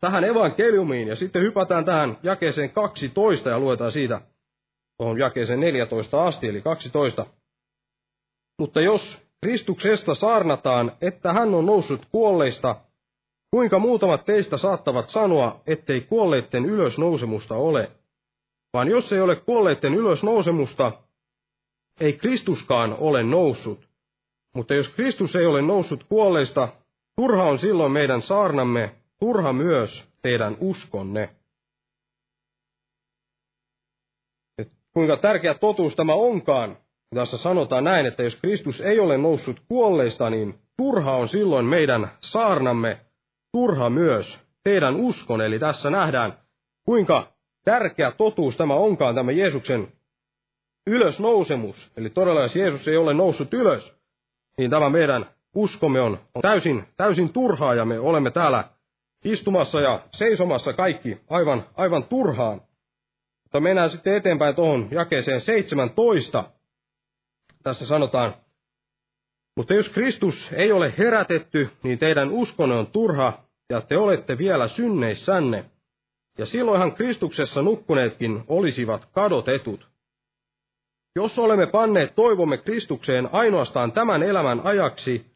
[0.02, 4.20] tähän evankeliumiin ja sitten hypätään tähän jakeeseen 12 ja luetaan siitä
[4.98, 7.26] tuohon jakeeseen 14 asti, eli 12.
[8.58, 12.76] Mutta jos Kristuksesta saarnataan, että hän on noussut kuolleista,
[13.56, 17.90] Kuinka muutamat teistä saattavat sanoa, ettei kuolleitten ylösnousemusta ole?
[18.72, 20.92] Vaan jos ei ole kuolleitten ylösnousemusta,
[22.00, 23.88] ei Kristuskaan ole noussut.
[24.54, 26.68] Mutta jos Kristus ei ole noussut kuolleista,
[27.16, 31.30] turha on silloin meidän saarnamme, turha myös teidän uskonne.
[34.58, 36.78] Et kuinka tärkeä totuus tämä onkaan.
[37.14, 42.10] Tässä sanotaan näin, että jos Kristus ei ole noussut kuolleista, niin turha on silloin meidän
[42.20, 43.00] saarnamme,
[43.52, 45.40] turha myös teidän uskon.
[45.40, 46.38] Eli tässä nähdään,
[46.84, 47.32] kuinka
[47.64, 49.92] tärkeä totuus tämä onkaan, tämä Jeesuksen
[50.86, 51.92] ylösnousemus.
[51.96, 53.96] Eli todella, jos Jeesus ei ole noussut ylös,
[54.58, 58.71] niin tämä meidän uskomme on, on täysin, täysin turhaa ja me olemme täällä
[59.24, 62.60] istumassa ja seisomassa kaikki aivan, aivan turhaan.
[63.42, 66.44] Mutta mennään sitten eteenpäin tuohon jakeeseen 17.
[67.62, 68.34] Tässä sanotaan,
[69.56, 74.68] mutta jos Kristus ei ole herätetty, niin teidän uskonne on turha ja te olette vielä
[74.68, 75.64] synneissänne.
[76.38, 79.88] Ja silloinhan Kristuksessa nukkuneetkin olisivat kadotetut.
[81.16, 85.31] Jos olemme panneet toivomme Kristukseen ainoastaan tämän elämän ajaksi,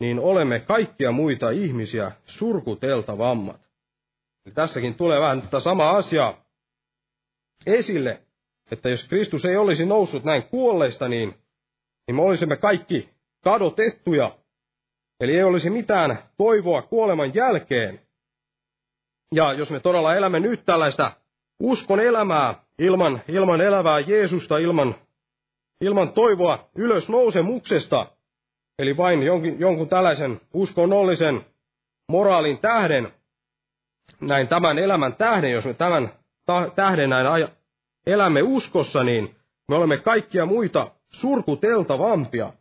[0.00, 3.60] niin olemme kaikkia muita ihmisiä surkuteltavammat.
[4.46, 6.44] Eli tässäkin tulee vähän tätä samaa asiaa
[7.66, 8.22] esille,
[8.70, 11.28] että jos Kristus ei olisi noussut näin kuolleista, niin,
[12.06, 13.10] niin me olisimme kaikki
[13.44, 14.38] kadotettuja.
[15.20, 18.00] Eli ei olisi mitään toivoa kuoleman jälkeen.
[19.34, 21.12] Ja jos me todella elämme nyt tällaista
[21.62, 24.94] uskon elämää ilman, ilman elävää Jeesusta, ilman,
[25.80, 28.06] ilman toivoa ylösnousemuksesta,
[28.80, 31.46] eli vain jonkin, jonkun tällaisen uskonnollisen
[32.08, 33.12] moraalin tähden,
[34.20, 36.12] näin tämän elämän tähden, jos me tämän
[36.74, 37.48] tähden näin aja,
[38.06, 39.36] elämme uskossa, niin
[39.68, 42.52] me olemme kaikkia muita surkuteltavampia.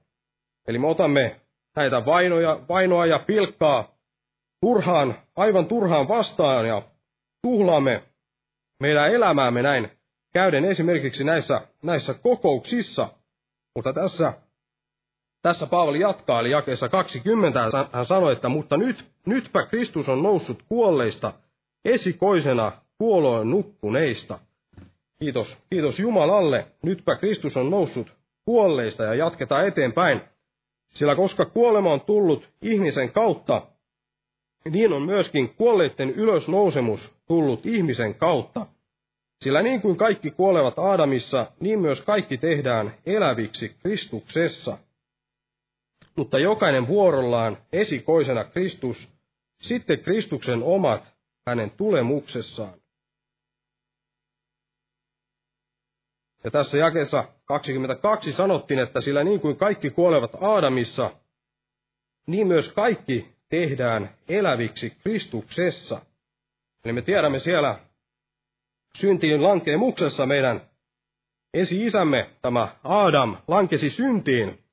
[0.68, 1.42] Eli me otamme
[1.76, 3.92] näitä vainoja, vainoa ja pilkkaa
[4.62, 6.82] turhaan, aivan turhaan vastaan ja
[7.42, 8.04] tuhlaamme
[8.80, 9.92] meidän elämäämme näin
[10.34, 13.10] käyden esimerkiksi näissä, näissä kokouksissa.
[13.76, 14.34] Mutta tässä,
[15.42, 17.60] tässä Paavali jatkaa, eli jakeessa 20
[17.92, 21.34] hän sanoi, että mutta nyt, nytpä Kristus on noussut kuolleista
[21.86, 24.40] esikoisena kuoloon nukkuneista.
[25.20, 26.68] Kiitos, kiitos Jumalalle.
[26.84, 28.08] Nytpä Kristus on noussut
[28.46, 30.22] kuolleista ja jatketaan eteenpäin.
[30.90, 33.62] Sillä koska kuolema on tullut ihmisen kautta,
[34.72, 38.66] niin on myöskin kuolleiden ylösnousemus tullut ihmisen kautta.
[39.42, 44.78] Sillä niin kuin kaikki kuolevat Aadamissa, niin myös kaikki tehdään eläviksi Kristuksessa.
[46.20, 49.10] Mutta jokainen vuorollaan esikoisena Kristus,
[49.62, 51.14] sitten Kristuksen omat
[51.48, 52.74] hänen tulemuksessaan.
[56.44, 61.12] Ja tässä jakeessa 22 sanottiin, että sillä niin kuin kaikki kuolevat Aadamissa,
[62.28, 66.02] niin myös kaikki tehdään eläviksi Kristuksessa.
[66.86, 67.80] Eli me tiedämme siellä
[68.98, 70.62] syntiin lankeemuksessa meidän
[71.54, 74.69] esi-isämme, tämä Adam, lankesi syntiin.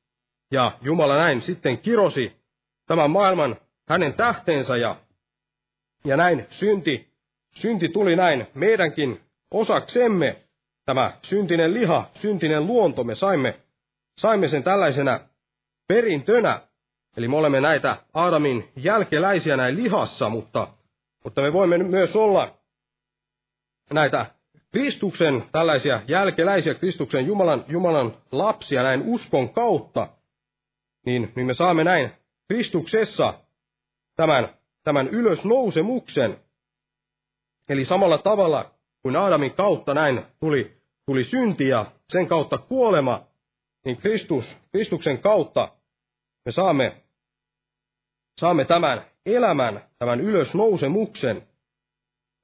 [0.51, 2.33] Ja Jumala näin sitten kirosi
[2.87, 3.57] tämän maailman
[3.89, 4.97] hänen tähteensä ja,
[6.05, 7.09] ja näin synti,
[7.55, 9.21] synti tuli näin meidänkin
[9.51, 10.37] osaksemme
[10.85, 13.55] tämä syntinen liha, syntinen luonto, me saimme,
[14.21, 15.21] saimme sen tällaisena
[15.89, 16.61] perintönä.
[17.17, 20.69] Eli me olemme näitä Aadamin jälkeläisiä näin lihassa, mutta,
[21.25, 22.59] mutta me voimme myös olla
[23.93, 24.27] näitä
[24.73, 30.09] Kristuksen tällaisia jälkeläisiä, Kristuksen Jumalan, Jumalan lapsia näin uskon kautta,
[31.07, 32.11] niin, niin me saamme näin
[32.49, 33.35] Kristuksessa
[34.17, 34.55] tämän,
[34.85, 36.41] tämän ylösnousemuksen.
[37.69, 40.77] Eli samalla tavalla kuin Aadamin kautta näin tuli
[41.07, 43.27] tuli synti ja sen kautta kuolema,
[43.85, 45.73] niin Kristus, Kristuksen kautta
[46.45, 47.03] me saamme,
[48.41, 51.49] saamme tämän elämän, tämän ylösnousemuksen.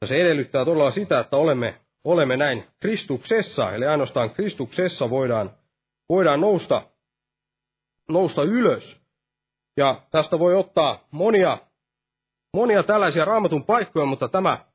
[0.01, 5.57] Ja se edellyttää todella sitä, että olemme, olemme näin Kristuksessa, eli ainoastaan Kristuksessa voidaan,
[6.09, 6.91] voidaan nousta,
[8.09, 9.03] nousta ylös.
[9.77, 11.59] Ja tästä voi ottaa monia,
[12.55, 14.67] monia tällaisia raamatun paikkoja, mutta tämä,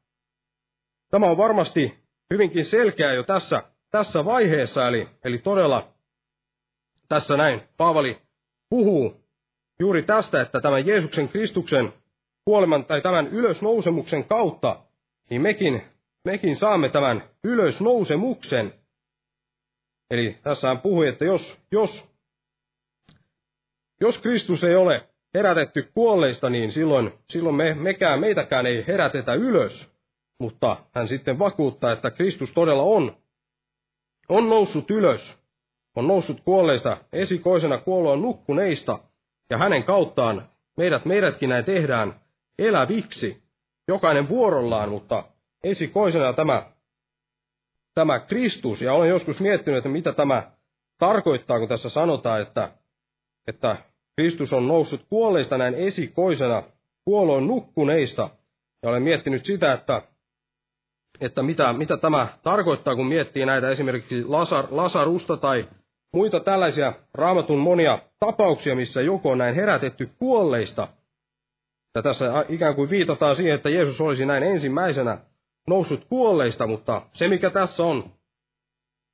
[1.12, 2.04] tämä on varmasti
[2.34, 5.94] hyvinkin selkeä jo tässä tässä vaiheessa, eli, eli todella
[7.10, 8.22] tässä näin Paavali
[8.70, 9.24] puhuu
[9.80, 11.94] juuri tästä, että tämän Jeesuksen Kristuksen
[12.46, 14.80] kuoleman tai tämän ylösnousemuksen kautta,
[15.30, 15.82] niin mekin,
[16.26, 18.74] mekin saamme tämän ylösnousemuksen.
[20.12, 22.10] Eli tässä hän puhui, että jos, jos,
[24.02, 29.98] jos Kristus ei ole herätetty kuolleista, niin silloin, silloin me, mekään, meitäkään ei herätetä ylös.
[30.40, 33.18] Mutta hän sitten vakuuttaa, että Kristus todella on.
[34.30, 35.40] On noussut ylös,
[35.96, 39.00] on noussut kuolleista esikoisena kuoloon nukkuneista,
[39.50, 42.20] ja hänen kauttaan meidät, meidätkin näin tehdään
[42.60, 43.44] eläviksi,
[43.88, 45.24] jokainen vuorollaan, mutta
[45.64, 46.72] esikoisena tämä,
[47.96, 50.52] tämä Kristus, ja olen joskus miettinyt, että mitä tämä
[50.98, 52.72] tarkoittaa, kun tässä sanotaan, että,
[53.48, 53.78] että
[54.16, 56.64] Kristus on noussut kuolleista näin esikoisena
[57.06, 58.30] kuoloon nukkuneista,
[58.84, 60.02] ja olen miettinyt sitä, että
[61.22, 65.68] että mitä, mitä tämä tarkoittaa, kun miettii näitä esimerkiksi Lasar, Lasarusta tai
[66.14, 70.88] muita tällaisia raamatun monia tapauksia, missä joku on näin herätetty kuolleista.
[71.96, 75.18] Ja tässä ikään kuin viitataan siihen, että Jeesus olisi näin ensimmäisenä
[75.68, 78.12] noussut kuolleista, mutta se mikä tässä on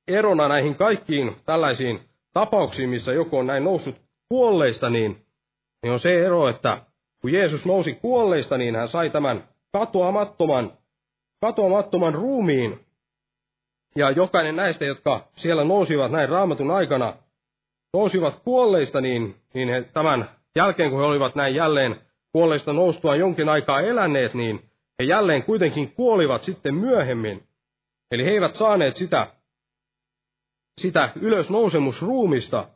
[0.08, 2.00] erona näihin kaikkiin tällaisiin
[2.32, 4.03] tapauksiin, missä joku on näin noussut
[4.34, 5.26] kuolleista, niin,
[5.82, 6.82] niin on se ero, että
[7.20, 10.72] kun Jeesus nousi kuolleista, niin hän sai tämän katoamattoman,
[11.40, 12.80] katoamattoman ruumiin.
[13.96, 17.16] Ja jokainen näistä, jotka siellä nousivat näin raamatun aikana,
[17.92, 22.00] nousivat kuolleista, niin, niin he tämän jälkeen, kun he olivat näin jälleen
[22.32, 27.42] kuolleista noustua jonkin aikaa eläneet, niin he jälleen kuitenkin kuolivat sitten myöhemmin.
[28.10, 29.26] Eli he eivät saaneet sitä,
[30.80, 32.68] sitä ylösnousemusruumista,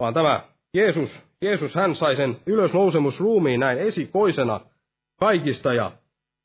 [0.00, 4.60] vaan tämä Jeesus, Jeesus hän sai sen ylösnousemusruumiin näin esikoisena
[5.20, 5.92] kaikista ja,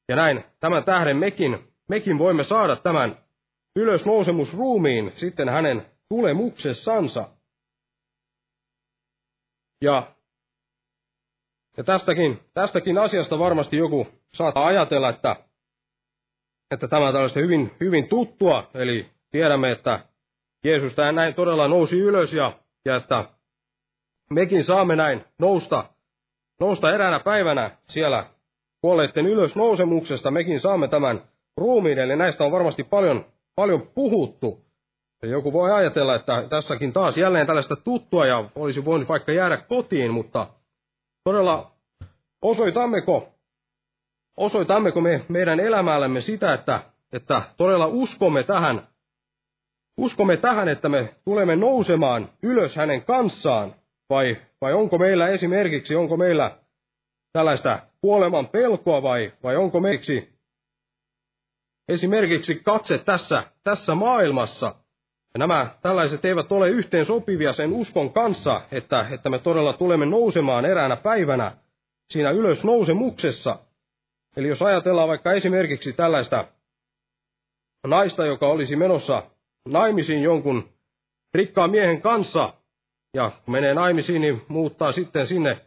[0.09, 3.17] ja näin tämän tähden mekin, mekin voimme saada tämän
[3.75, 7.29] ylösnousemusruumiin sitten hänen tulemuksessansa.
[9.81, 10.15] Ja
[11.77, 15.35] ja tästäkin, tästäkin asiasta varmasti joku saattaa ajatella, että,
[16.71, 20.05] että tämä on tällaista hyvin, hyvin tuttua, eli tiedämme, että
[20.65, 23.29] Jeesus näin todella nousi ylös ja, ja että
[24.29, 25.25] mekin saamme näin.
[25.39, 25.89] Nousta,
[26.59, 28.25] nousta eräänä päivänä siellä
[28.81, 31.21] kuolleiden ylösnousemuksesta, mekin saamme tämän
[31.57, 34.65] ruumiin, eli näistä on varmasti paljon, paljon puhuttu.
[35.23, 39.57] Ja joku voi ajatella, että tässäkin taas jälleen tällaista tuttua ja olisi voinut vaikka jäädä
[39.57, 40.47] kotiin, mutta
[41.23, 41.71] todella
[42.41, 43.29] osoitammeko,
[44.37, 46.81] osoitammeko me meidän elämällämme sitä, että,
[47.13, 48.87] että todella uskomme tähän,
[49.97, 53.75] uskomme tähän, että me tulemme nousemaan ylös hänen kanssaan,
[54.09, 56.57] vai, vai onko meillä esimerkiksi, onko meillä
[57.33, 60.35] tällaista kuoleman pelkoa vai, vai onko meiksi
[61.89, 64.75] esimerkiksi katse tässä, tässä maailmassa,
[65.33, 70.05] ja nämä tällaiset eivät ole yhteen sopivia sen uskon kanssa, että, että me todella tulemme
[70.05, 71.57] nousemaan eräänä päivänä
[72.13, 73.59] siinä ylösnousemuksessa.
[74.37, 76.47] Eli jos ajatellaan vaikka esimerkiksi tällaista
[77.87, 79.23] naista, joka olisi menossa
[79.69, 80.69] naimisiin jonkun
[81.33, 82.53] rikkaan miehen kanssa,
[83.15, 85.61] ja kun menee naimisiin, niin muuttaa sitten sinne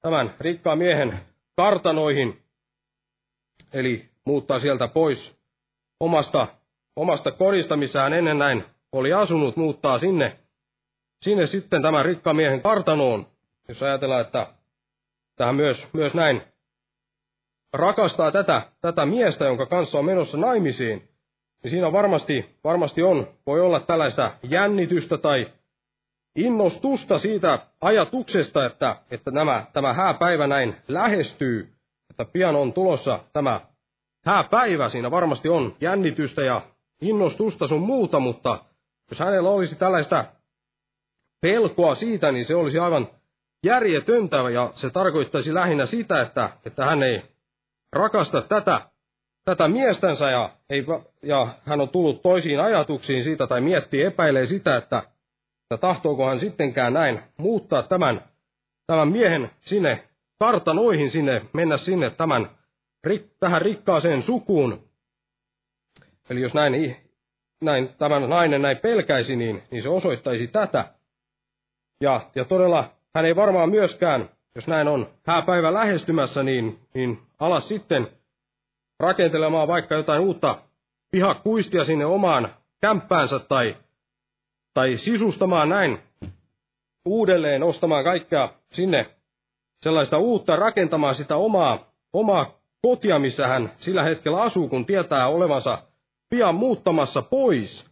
[0.00, 1.20] tämän rikkaan miehen
[1.56, 2.42] kartanoihin,
[3.72, 5.38] eli muuttaa sieltä pois
[6.00, 6.46] omasta,
[6.96, 10.38] omasta kodista, missä hän ennen näin oli asunut, muuttaa sinne,
[11.22, 13.26] sinne sitten tämän rikkaan miehen kartanoon.
[13.68, 14.46] Jos ajatellaan, että
[15.36, 16.42] tähän myös, myös näin
[17.72, 21.08] rakastaa tätä, tätä miestä, jonka kanssa on menossa naimisiin,
[21.62, 25.52] niin siinä varmasti, varmasti on, voi olla tällaista jännitystä tai
[26.36, 31.72] innostusta siitä ajatuksesta, että, että nämä, tämä hääpäivä näin lähestyy,
[32.10, 33.60] että pian on tulossa tämä
[34.24, 36.62] hääpäivä, siinä varmasti on jännitystä ja
[37.00, 38.64] innostusta sun muuta, mutta
[39.10, 40.24] jos hänellä olisi tällaista
[41.40, 43.08] pelkoa siitä, niin se olisi aivan
[43.64, 44.36] järjetöntä.
[44.36, 47.22] Ja se tarkoittaisi lähinnä sitä, että, että hän ei
[47.92, 48.80] rakasta tätä,
[49.44, 50.84] tätä miestänsä ja, ei,
[51.22, 55.02] ja hän on tullut toisiin ajatuksiin siitä tai miettii, epäilee sitä, että,
[55.70, 58.24] että tahtooko hän sittenkään näin muuttaa tämän,
[58.86, 60.04] tämän miehen sinne
[60.38, 62.50] kartanoihin, sinne, mennä sinne tämän,
[63.40, 64.88] tähän rikkaaseen sukuun.
[66.30, 66.96] Eli jos näin,
[67.60, 70.94] näin tämän nainen näin pelkäisi, niin, niin se osoittaisi tätä.
[72.00, 77.68] Ja, ja todella hän ei varmaan myöskään, jos näin on, hääpäivä lähestymässä, niin, niin alas
[77.68, 78.08] sitten
[79.00, 80.58] rakentelemaan vaikka jotain uutta
[81.10, 83.76] pihakuistia sinne omaan kämppäänsä tai,
[84.76, 85.98] tai sisustamaan näin
[87.04, 89.06] uudelleen, ostamaan kaikkea sinne
[89.82, 95.82] sellaista uutta, rakentamaan sitä omaa, omaa kotia, missä hän sillä hetkellä asuu, kun tietää olevansa
[96.30, 97.86] pian muuttamassa pois.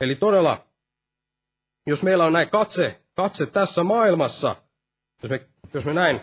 [0.00, 0.64] Eli todella,
[1.86, 4.56] jos meillä on näin katse katse tässä maailmassa,
[5.22, 5.40] jos me,
[5.74, 6.20] jos me näin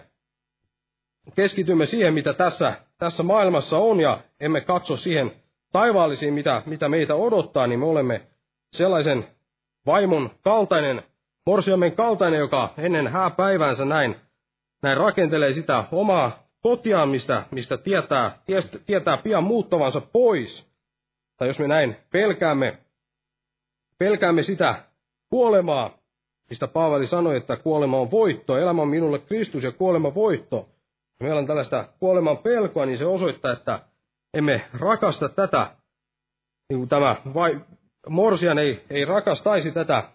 [1.36, 5.32] keskitymme siihen, mitä tässä, tässä maailmassa on, ja emme katso siihen
[5.72, 8.28] taivaallisiin, mitä, mitä meitä odottaa, niin me olemme
[8.72, 9.28] sellaisen
[9.86, 11.04] vaimon kaltainen,
[11.46, 14.16] morsiamen kaltainen, joka ennen hääpäiväänsä näin,
[14.84, 18.40] näin rakentelee sitä omaa kotiaan, mistä, mistä tietää,
[18.86, 20.72] tietää pian muuttavansa pois.
[21.38, 22.78] Tai jos me näin pelkäämme,
[23.98, 24.84] pelkäämme sitä
[25.30, 25.98] kuolemaa,
[26.50, 30.70] mistä Paavali sanoi, että kuolema on voitto, elämä on minulle Kristus ja kuolema voitto.
[31.20, 33.80] Meillä on tällaista kuoleman pelkoa, niin se osoittaa, että
[34.34, 35.76] emme rakasta tätä,
[36.70, 37.62] niin kuin tämä vai,
[38.10, 40.12] Morsian ei, ei rakastaisi tätä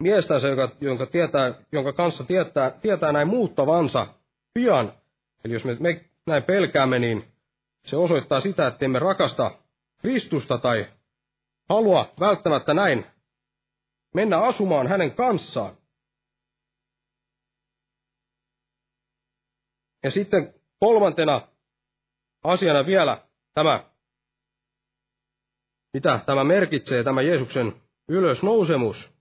[0.00, 4.06] miestänsä, joka, jonka, tietää, jonka kanssa tietää, tietää näin muuttavansa
[4.54, 4.92] pian.
[5.44, 7.32] Eli jos me, me näin pelkäämme, niin
[7.84, 9.58] se osoittaa sitä, että emme rakasta
[10.00, 10.86] Kristusta tai
[11.68, 13.06] halua välttämättä näin
[14.14, 15.76] mennä asumaan hänen kanssaan.
[20.02, 21.40] Ja sitten kolmantena
[22.44, 23.22] asiana vielä
[23.54, 23.84] tämä,
[25.94, 27.72] mitä tämä merkitsee, tämä Jeesuksen
[28.08, 29.14] ylösnousemus,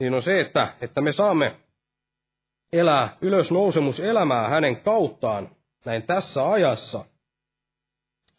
[0.00, 1.60] niin on se, että, että me saamme
[2.72, 7.04] elää ylösnousemuselämää hänen kauttaan näin tässä ajassa.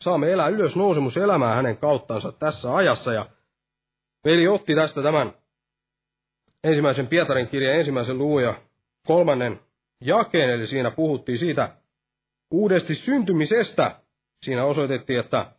[0.01, 3.13] Saamme elää ylösnousemuselämää hänen kauttansa tässä ajassa.
[3.13, 3.29] Ja
[4.25, 5.33] veli otti tästä tämän
[6.63, 8.61] ensimmäisen Pietarin kirjan ensimmäisen luvun ja
[9.07, 9.59] kolmannen
[10.01, 11.75] jakeen, eli siinä puhuttiin siitä
[12.51, 14.01] uudesti syntymisestä.
[14.45, 15.51] Siinä osoitettiin, että,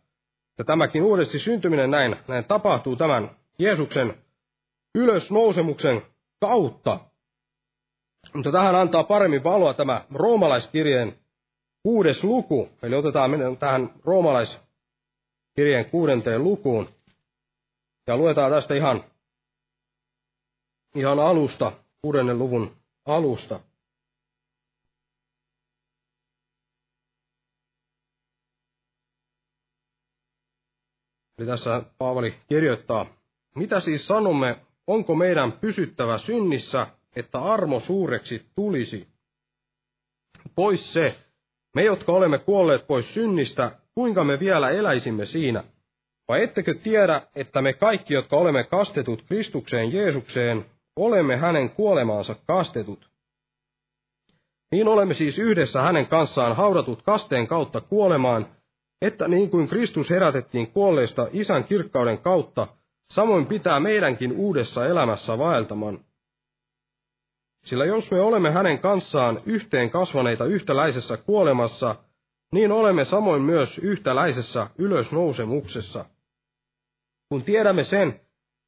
[0.61, 4.13] että tämäkin uudesti syntyminen näin, näin tapahtuu tämän Jeesuksen
[4.95, 6.01] ylösnousemuksen
[6.41, 6.99] kautta.
[8.33, 11.19] Mutta tähän antaa paremmin valoa tämä roomalaiskirjeen
[11.83, 12.69] kuudes luku.
[12.83, 16.89] Eli otetaan tähän roomalaiskirjeen kuudenteen lukuun.
[18.07, 19.03] Ja luetaan tästä ihan,
[20.95, 23.59] ihan alusta, kuudennen luvun alusta.
[31.41, 33.05] Eli tässä Paavali kirjoittaa,
[33.55, 39.07] mitä siis sanomme, onko meidän pysyttävä synnissä, että armo suureksi tulisi?
[40.55, 41.15] Pois se,
[41.75, 45.63] me jotka olemme kuolleet pois synnistä, kuinka me vielä eläisimme siinä?
[46.27, 50.65] Vai ettekö tiedä, että me kaikki, jotka olemme kastetut Kristukseen Jeesukseen,
[50.95, 53.09] olemme hänen kuolemaansa kastetut?
[54.71, 58.60] Niin olemme siis yhdessä hänen kanssaan haudatut kasteen kautta kuolemaan,
[59.01, 62.67] että niin kuin Kristus herätettiin kuolleista isän kirkkauden kautta,
[63.11, 65.99] samoin pitää meidänkin uudessa elämässä vaeltaman.
[67.63, 71.95] Sillä jos me olemme hänen kanssaan yhteen kasvaneita yhtäläisessä kuolemassa,
[72.51, 76.05] niin olemme samoin myös yhtäläisessä ylösnousemuksessa.
[77.29, 78.21] Kun tiedämme sen,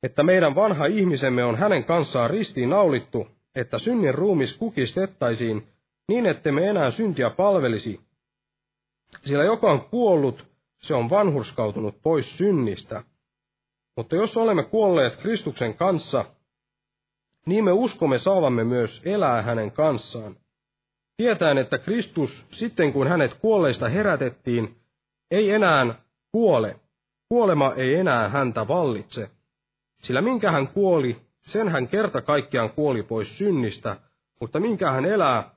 [0.03, 5.67] että meidän vanha ihmisemme on hänen kanssaan ristiin naulittu, että synnin ruumis kukistettaisiin,
[6.07, 7.99] niin ettemme enää syntiä palvelisi.
[9.21, 10.45] Sillä joka on kuollut,
[10.77, 13.03] se on vanhurskautunut pois synnistä.
[13.97, 16.25] Mutta jos olemme kuolleet Kristuksen kanssa,
[17.45, 20.35] niin me uskomme saavamme myös elää hänen kanssaan.
[21.17, 24.75] Tietäen, että Kristus, sitten kun hänet kuolleista herätettiin,
[25.31, 25.95] ei enää
[26.31, 26.79] kuole.
[27.29, 29.29] Kuolema ei enää häntä vallitse.
[30.01, 33.97] Sillä minkä hän kuoli, sen hän kerta kaikkiaan kuoli pois synnistä,
[34.39, 35.55] mutta minkä hän elää,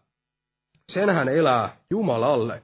[0.88, 2.62] sen hän elää Jumalalle.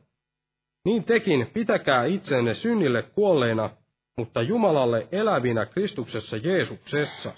[0.85, 3.70] Niin tekin pitäkää itsenne synnille kuolleina,
[4.16, 7.33] mutta Jumalalle elävinä Kristuksessa Jeesuksessa.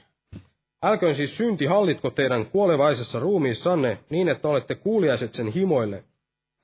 [0.82, 6.04] Älköön siis synti hallitko teidän kuolevaisessa ruumiissanne niin, että olette kuuliaiset sen himoille.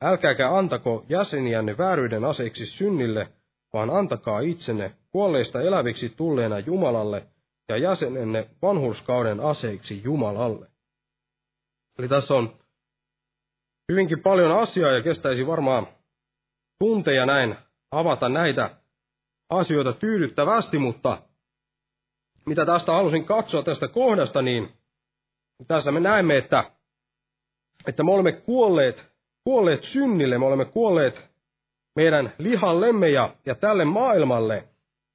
[0.03, 3.29] Älkääkä antako jäseniänne vääryyden aseiksi synnille,
[3.73, 7.27] vaan antakaa itsenne kuolleista eläviksi tulleena Jumalalle
[7.69, 10.67] ja jäsenenne vanhurskauden aseiksi Jumalalle.
[11.99, 12.55] Eli tässä on
[13.93, 15.87] hyvinkin paljon asiaa ja kestäisi varmaan
[16.81, 17.57] tunteja näin
[17.91, 18.71] avata näitä
[19.51, 21.23] asioita tyydyttävästi, mutta
[22.47, 24.73] mitä tästä halusin katsoa tästä kohdasta, niin
[25.67, 26.71] tässä me näemme, että,
[27.87, 29.13] että me olemme kuolleet,
[29.45, 31.31] kuolleet synnille, me olemme kuolleet
[31.97, 34.69] meidän lihallemme ja, ja tälle maailmalle.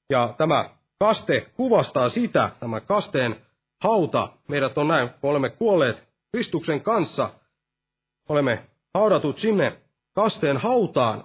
[0.09, 3.36] Ja tämä kaste kuvastaa sitä, tämä kasteen
[3.84, 4.30] hauta.
[4.47, 7.30] Meidät on näin, kun olemme kuolleet Kristuksen kanssa,
[8.30, 9.82] olemme haudatut sinne
[10.16, 11.24] kasteen hautaan.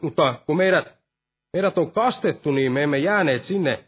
[0.00, 0.94] Mutta kun meidät,
[1.52, 3.84] meidät on kastettu, niin me emme jääneet sinne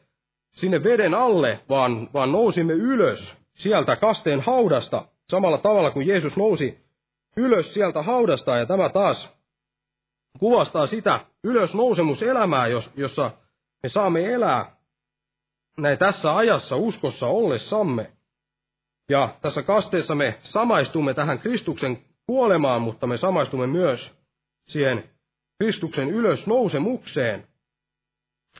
[0.50, 6.78] sinne veden alle, vaan, vaan nousimme ylös sieltä kasteen haudasta, samalla tavalla kuin Jeesus nousi
[7.36, 9.36] ylös sieltä haudasta, ja tämä taas
[10.38, 13.30] kuvastaa sitä ylösnousemuselämää, jossa
[13.82, 14.76] me saamme elää
[15.78, 18.12] näin tässä ajassa uskossa ollessamme.
[19.08, 24.16] Ja tässä kasteessa me samaistumme tähän Kristuksen kuolemaan, mutta me samaistumme myös
[24.66, 25.11] siihen
[25.61, 27.46] Kristuksen ylösnousemukseen.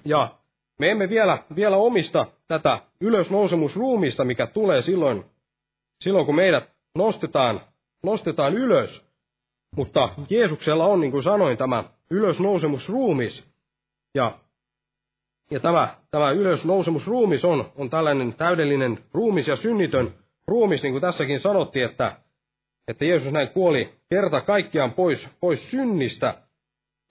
[0.05, 0.39] Ja
[0.79, 5.25] me emme vielä, vielä omista tätä ylösnousemusruumista, mikä tulee silloin,
[6.05, 7.61] silloin kun meidät nostetaan,
[8.03, 9.07] nostetaan ylös.
[9.77, 13.45] Mutta Jeesuksella on, niin kuin sanoin, tämä ylösnousemusruumis.
[14.15, 14.39] Ja,
[15.51, 20.15] ja tämä, tämä ylösnousemusruumis on, on tällainen täydellinen ruumis ja synnitön
[20.47, 22.17] ruumis, niin kuin tässäkin sanottiin, että,
[22.89, 26.50] että Jeesus näin kuoli kerta kaikkiaan pois, pois synnistä.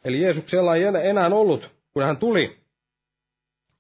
[0.04, 2.60] Eli Jeesuksella ei enää ollut, kun hän tuli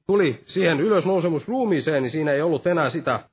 [0.09, 3.29] tuli siihen ylösnousemusruumiiseen, niin siinä ei ollut enää sitä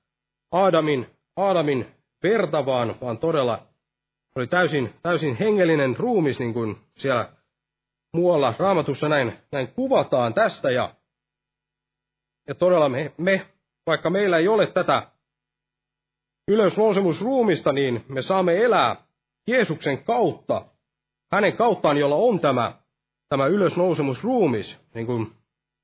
[0.52, 1.06] Aadamin,
[1.36, 1.86] Aadamin
[2.22, 3.66] verta, vaan, vaan todella
[4.36, 7.32] oli täysin, täysin hengellinen ruumis, niin kuin siellä
[8.12, 10.70] muualla raamatussa näin, näin kuvataan tästä.
[10.70, 10.94] Ja,
[12.48, 13.46] ja todella me, me,
[13.86, 15.10] vaikka meillä ei ole tätä
[16.48, 18.96] ylösnousemusruumista, niin me saamme elää
[19.48, 20.64] Jeesuksen kautta
[21.32, 22.72] hänen kauttaan, jolla on tämä,
[23.28, 25.32] tämä ylösnousemus ruumis, niin kuin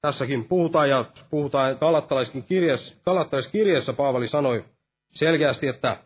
[0.01, 4.65] tässäkin puhutaan ja puhutaan Galattalaiskin kirjassa, Galattalaisessa Paavali sanoi
[5.11, 5.97] selkeästi, että,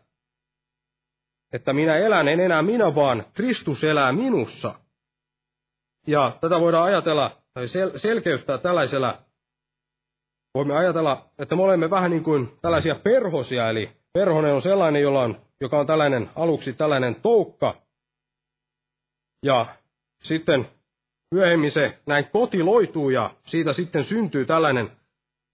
[1.52, 4.74] että minä elän, en enää minä, vaan Kristus elää minussa.
[6.06, 9.22] Ja tätä voidaan ajatella tai sel- selkeyttää tällaisella,
[10.54, 15.22] voimme ajatella, että me olemme vähän niin kuin tällaisia perhosia, eli perhonen on sellainen, jolla
[15.22, 17.85] on, joka on tällainen aluksi tällainen toukka,
[19.46, 19.66] ja
[20.22, 20.68] sitten
[21.30, 24.90] myöhemmin se näin kotiloituu ja siitä sitten syntyy tällainen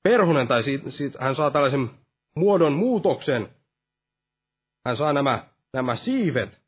[0.03, 1.91] perhonen, tai siitä, siitä, hän saa tällaisen
[2.37, 3.49] muodon muutoksen.
[4.87, 6.63] Hän saa nämä, nämä siivet.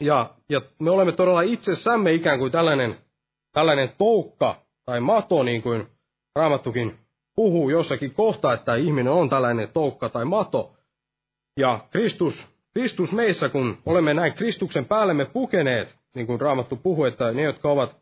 [0.00, 2.98] Ja, ja me olemme todella itsessämme ikään kuin tällainen,
[3.52, 5.86] tällainen toukka tai mato, niin kuin
[6.36, 6.98] Raamattukin
[7.36, 10.76] puhuu jossakin kohtaa, että ihminen on tällainen toukka tai mato.
[11.56, 17.32] Ja Kristus, Kristus meissä, kun olemme näin Kristuksen päällemme pukeneet, niin kuin Raamattu puhuu, että
[17.32, 17.96] ne, jotka ovat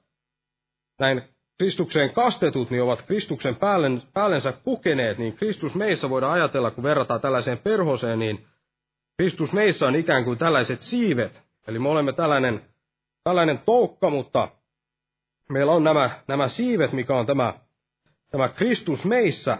[1.00, 1.22] näin
[1.58, 7.20] Kristukseen kastetut, niin ovat Kristuksen päällen, päällensä pukeneet, niin Kristus meissä voidaan ajatella, kun verrataan
[7.20, 8.46] tällaiseen perhoseen, niin
[9.16, 11.42] Kristus meissä on ikään kuin tällaiset siivet.
[11.66, 12.64] Eli me olemme tällainen,
[13.24, 14.48] tällainen toukka, mutta
[15.50, 17.54] meillä on nämä, nämä siivet, mikä on tämä,
[18.30, 19.58] tämä Kristus meissä.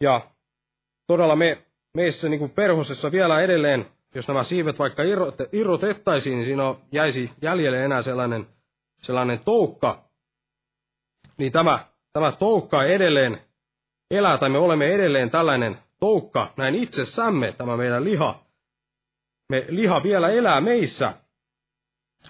[0.00, 0.30] Ja
[1.06, 1.62] todella me,
[1.94, 5.02] meissä niin kuin perhosessa vielä edelleen jos nämä siivet vaikka
[5.52, 8.46] irrotettaisiin, niin siinä jäisi jäljelle enää sellainen,
[8.98, 10.04] sellainen toukka,
[11.38, 13.40] niin tämä, tämä toukka edelleen
[14.10, 18.46] elää, tai me olemme edelleen tällainen toukka näin itsessämme, tämä meidän liha.
[19.48, 21.12] Me liha vielä elää meissä,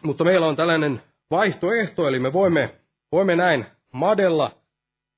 [0.02, 2.74] mutta meillä on tällainen vaihtoehto, eli me voimme,
[3.12, 4.50] voimme näin madella,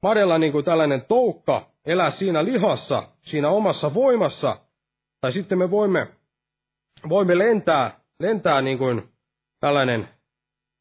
[0.02, 4.56] madella niin kuin tällainen toukka, elää siinä lihassa, siinä omassa voimassa,
[5.20, 6.17] tai sitten me voimme
[7.08, 9.08] voimme lentää, lentää niin kuin
[9.60, 10.08] tällainen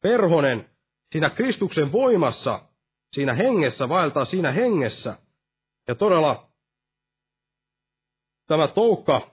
[0.02, 0.70] perhonen
[1.12, 2.60] siinä Kristuksen voimassa,
[3.12, 5.16] siinä hengessä, vaeltaa siinä hengessä.
[5.88, 6.48] Ja todella
[8.46, 9.30] tämä toukka,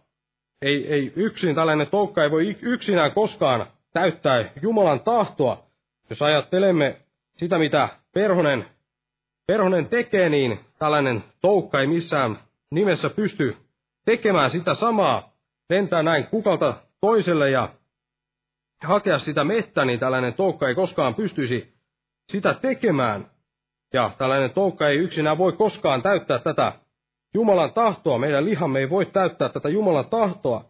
[0.62, 5.66] ei, ei yksin, tällainen toukka ei voi yksinään koskaan täyttää Jumalan tahtoa.
[6.10, 7.02] Jos ajattelemme
[7.38, 8.66] sitä, mitä perhonen,
[9.48, 12.38] perhonen tekee, niin tällainen toukka ei missään
[12.72, 13.58] nimessä pysty
[14.06, 15.35] tekemään sitä samaa,
[15.70, 17.70] lentää näin kukalta toiselle ja
[18.84, 21.76] hakea sitä mettä, niin tällainen toukka ei koskaan pystyisi
[22.32, 23.32] sitä tekemään.
[23.94, 26.74] Ja tällainen toukka ei yksinään voi koskaan täyttää tätä
[27.34, 28.18] Jumalan tahtoa.
[28.18, 30.66] Meidän lihamme ei voi täyttää tätä Jumalan tahtoa.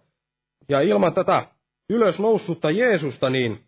[0.70, 1.48] Ja ilman tätä
[1.90, 3.64] ylösnoussutta Jeesusta, niin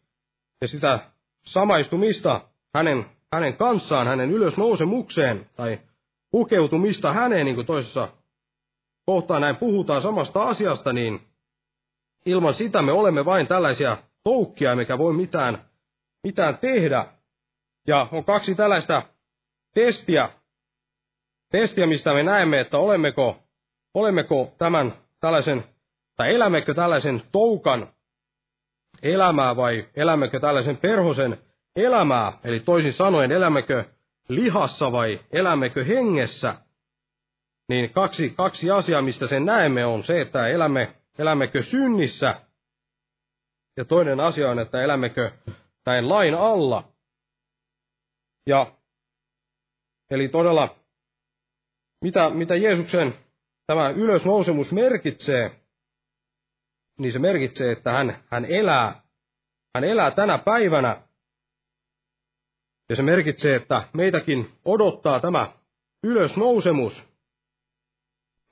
[0.61, 0.99] ja sitä
[1.45, 2.41] samaistumista
[2.75, 5.79] hänen, hänen kanssaan, hänen ylösnousemukseen, tai
[6.31, 8.09] pukeutumista häneen, niin kuin toisessa
[9.07, 11.27] kohtaa näin puhutaan samasta asiasta, niin
[12.25, 15.61] ilman sitä me olemme vain tällaisia toukkia, mikä voi mitään,
[16.23, 17.05] mitään tehdä.
[17.87, 19.01] Ja on kaksi tällaista
[19.73, 20.29] testiä,
[21.51, 23.39] testiä, mistä me näemme, että olemmeko,
[23.93, 25.63] olemmeko tämän tällaisen,
[26.15, 27.87] tai elämmekö tällaisen toukan
[29.03, 31.37] elämää vai elämmekö tällaisen perhosen
[31.75, 33.83] elämää, eli toisin sanoen elämmekö
[34.27, 36.55] lihassa vai elämmekö hengessä,
[37.69, 42.41] niin kaksi, kaksi asiaa, mistä sen näemme, on se, että elämme, elämmekö synnissä,
[43.77, 45.31] ja toinen asia on, että elämmekö
[45.85, 46.91] näin lain alla.
[48.47, 48.77] Ja,
[50.11, 50.75] eli todella,
[52.03, 53.13] mitä, mitä Jeesuksen
[53.67, 55.61] tämä ylösnousemus merkitsee,
[56.99, 59.01] niin se merkitsee, että hän, hän elää,
[59.75, 61.01] hän elää tänä päivänä.
[62.89, 65.53] Ja se merkitsee, että meitäkin odottaa tämä
[66.03, 67.16] ylösnousemus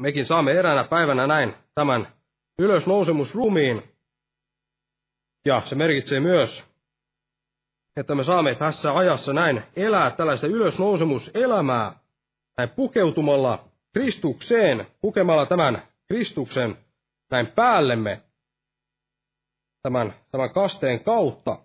[0.01, 2.07] mekin saamme eräänä päivänä näin tämän
[2.59, 3.83] ylösnousemusrumiin.
[5.45, 6.65] Ja se merkitsee myös,
[7.95, 11.99] että me saamme tässä ajassa näin elää tällaista ylösnousemuselämää,
[12.57, 16.77] näin pukeutumalla Kristukseen, pukemalla tämän Kristuksen
[17.31, 18.21] näin päällemme
[19.83, 21.59] tämän, tämän kasteen kautta.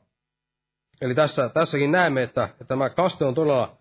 [1.00, 3.76] Eli tässä, tässäkin näemme, että, että tämä kaste on todella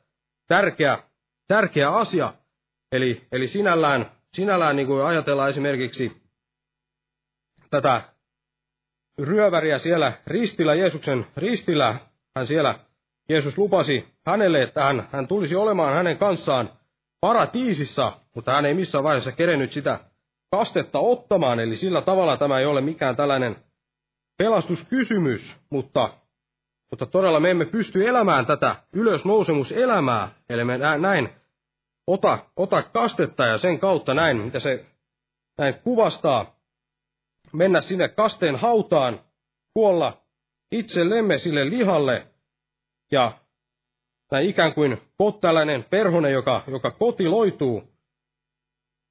[0.48, 1.04] tärkeä,
[1.48, 2.34] tärkeä asia.
[2.92, 6.22] Eli, eli sinällään sinällään niin kuin ajatellaan esimerkiksi
[7.70, 8.02] tätä
[9.24, 11.96] ryöväriä siellä ristillä, Jeesuksen ristillä,
[12.36, 12.80] hän siellä,
[13.30, 16.70] Jeesus lupasi hänelle, että hän, hän tulisi olemaan hänen kanssaan
[17.22, 20.00] paratiisissa, mutta hän ei missään vaiheessa kerennyt sitä
[20.52, 23.56] kastetta ottamaan, eli sillä tavalla tämä ei ole mikään tällainen
[24.38, 26.10] pelastuskysymys, mutta,
[26.92, 31.30] mutta todella me emme pysty elämään tätä ylösnousemuselämää, eli me näin
[32.10, 34.86] ota, ota kastetta ja sen kautta näin, mitä se
[35.58, 36.60] näin kuvastaa,
[37.54, 39.22] mennä sinne kasteen hautaan,
[39.74, 40.22] kuolla,
[40.72, 42.28] itsellemme sille lihalle
[43.12, 43.32] ja
[44.32, 45.02] näin ikään kuin
[45.42, 47.84] tällainen perhonen, joka, joka kotiloituu.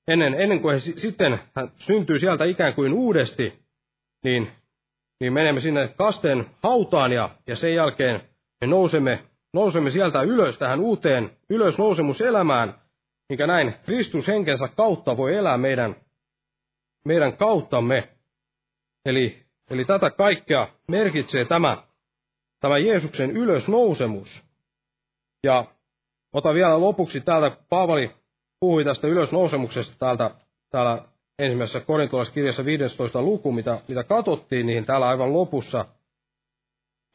[0.09, 3.62] Ennen, ennen kuin he sitten hän syntyy sieltä ikään kuin uudesti,
[4.24, 4.51] niin,
[5.20, 8.20] niin menemme sinne kasteen hautaan ja, ja sen jälkeen
[8.61, 12.88] me nousemme, nousemme sieltä ylös tähän uuteen ylösnousemuselämään,
[13.29, 15.97] mikä näin Kristus henkensä kautta voi elää meidän,
[17.05, 18.09] meidän kauttamme.
[19.05, 21.83] Eli, eli tätä kaikkea merkitsee tämä,
[22.61, 24.45] tämä Jeesuksen ylösnousemus.
[25.45, 25.64] Ja
[26.33, 28.11] ota vielä lopuksi täältä, Paavali
[28.61, 30.31] puhui tästä ylösnousemuksesta täältä,
[30.70, 31.05] täällä
[31.39, 35.85] ensimmäisessä korintolaiskirjassa 15 luku, mitä, mitä katsottiin, niin täällä aivan lopussa.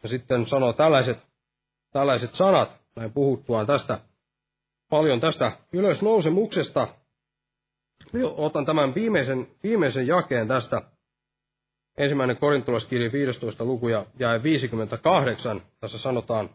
[0.03, 1.27] Ja sitten sanoo tällaiset,
[1.91, 3.99] tällaiset sanat, näin puhuttuaan tästä,
[4.93, 6.87] paljon tästä ylösnousemuksesta.
[8.37, 10.81] Otan tämän viimeisen, viimeisen jakeen tästä,
[11.97, 15.61] ensimmäinen korintolaiskirja 15 luku ja jae 58.
[15.79, 16.49] Tässä sanotaan,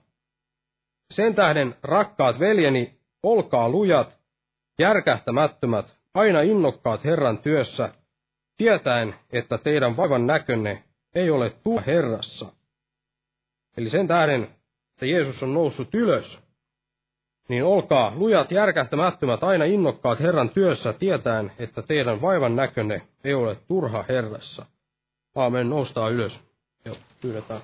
[1.15, 4.19] sen tähden, rakkaat veljeni, olkaa lujat,
[4.79, 7.93] järkähtämättömät, aina innokkaat Herran työssä,
[8.57, 10.85] tietäen, että teidän vaivan näkönne
[11.15, 12.47] ei ole tuo Herrassa.
[13.77, 14.43] Eli sen tähden,
[14.95, 16.48] että Jeesus on noussut ylös,
[17.49, 23.57] niin olkaa lujat järkähtämättömät aina innokkaat Herran työssä, tietäen, että teidän vaivan näkönne ei ole
[23.69, 24.67] turha Herrassa.
[25.35, 26.41] Aamen, noustaa ylös
[26.85, 27.61] ja pyydetään.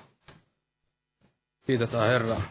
[1.65, 2.41] Kiitetään Herraa.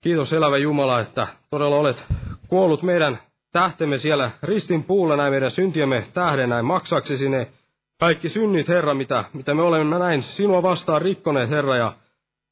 [0.00, 2.04] Kiitos elävä Jumala, että todella olet
[2.48, 3.18] kuollut meidän
[3.52, 7.48] tähtemme siellä ristin puulla näin meidän syntiemme tähden näin maksaksesi ne
[8.00, 11.92] kaikki synnit, Herra, mitä, mitä me olemme näin sinua vastaan rikkoneet, Herra, ja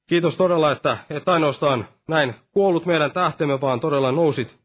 [0.06, 4.56] kiitos todella, että et ainoastaan näin kuollut meidän tähtemme, vaan todella nousit,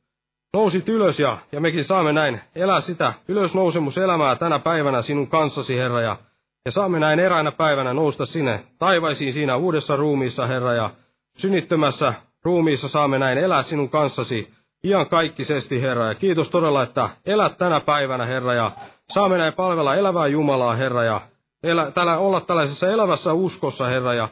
[0.54, 6.02] nousit ylös, ja, ja mekin saamme näin elää sitä ylösnousemuselämää tänä päivänä sinun kanssasi, Herra,
[6.02, 6.18] ja,
[6.66, 10.92] ja saamme näin eräänä päivänä nousta sinne taivaisiin siinä uudessa ruumiissa, Herra, ja
[11.38, 12.14] synnittömässä
[12.44, 16.08] ruumiissa saamme näin elää sinun kanssasi, ihan kaikkisesti, Herra.
[16.08, 18.72] Ja kiitos todella, että elät tänä päivänä, Herra, ja
[19.10, 21.22] saamme näin palvella elävää Jumalaa, Herra, ja
[21.64, 24.30] elä, tällä, olla tällaisessa elävässä uskossa, Herra, ja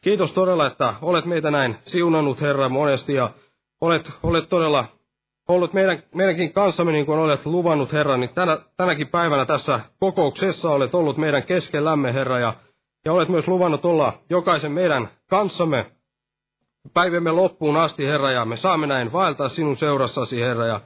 [0.00, 3.30] kiitos todella, että olet meitä näin siunannut, Herra, monesti, ja
[3.80, 4.84] olet, olet todella
[5.48, 10.70] ollut meidän, meidänkin kanssamme, niin kuin olet luvannut, Herra, niin tänä, tänäkin päivänä tässä kokouksessa
[10.70, 12.54] olet ollut meidän keskellämme, Herra, ja,
[13.04, 15.86] ja olet myös luvannut olla jokaisen meidän kanssamme,
[16.94, 20.80] päivämme loppuun asti, Herra, ja me saamme näin vaeltaa sinun seurassasi, Herra, ja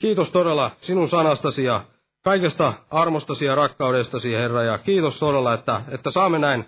[0.00, 1.84] kiitos todella sinun sanastasi ja
[2.24, 6.64] kaikesta armostasi ja rakkaudestasi, Herra, ja kiitos todella, että, että saamme näin,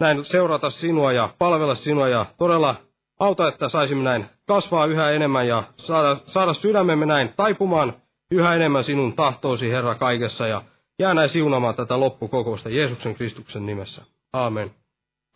[0.00, 2.74] näin seurata sinua ja palvella sinua, ja todella
[3.18, 7.94] auta, että saisimme näin kasvaa yhä enemmän ja saada, saada sydämemme näin taipumaan
[8.30, 10.62] yhä enemmän sinun tahtoosi, Herra, kaikessa, ja
[10.98, 14.02] jää näin siunamaan tätä loppukokousta Jeesuksen Kristuksen nimessä.
[14.32, 14.74] Aamen.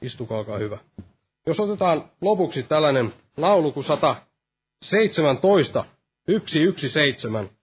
[0.03, 0.79] Istukaa, olkaa hyvä.
[1.47, 5.85] Jos otetaan lopuksi tällainen laulu kuin 117,
[6.29, 7.60] 117,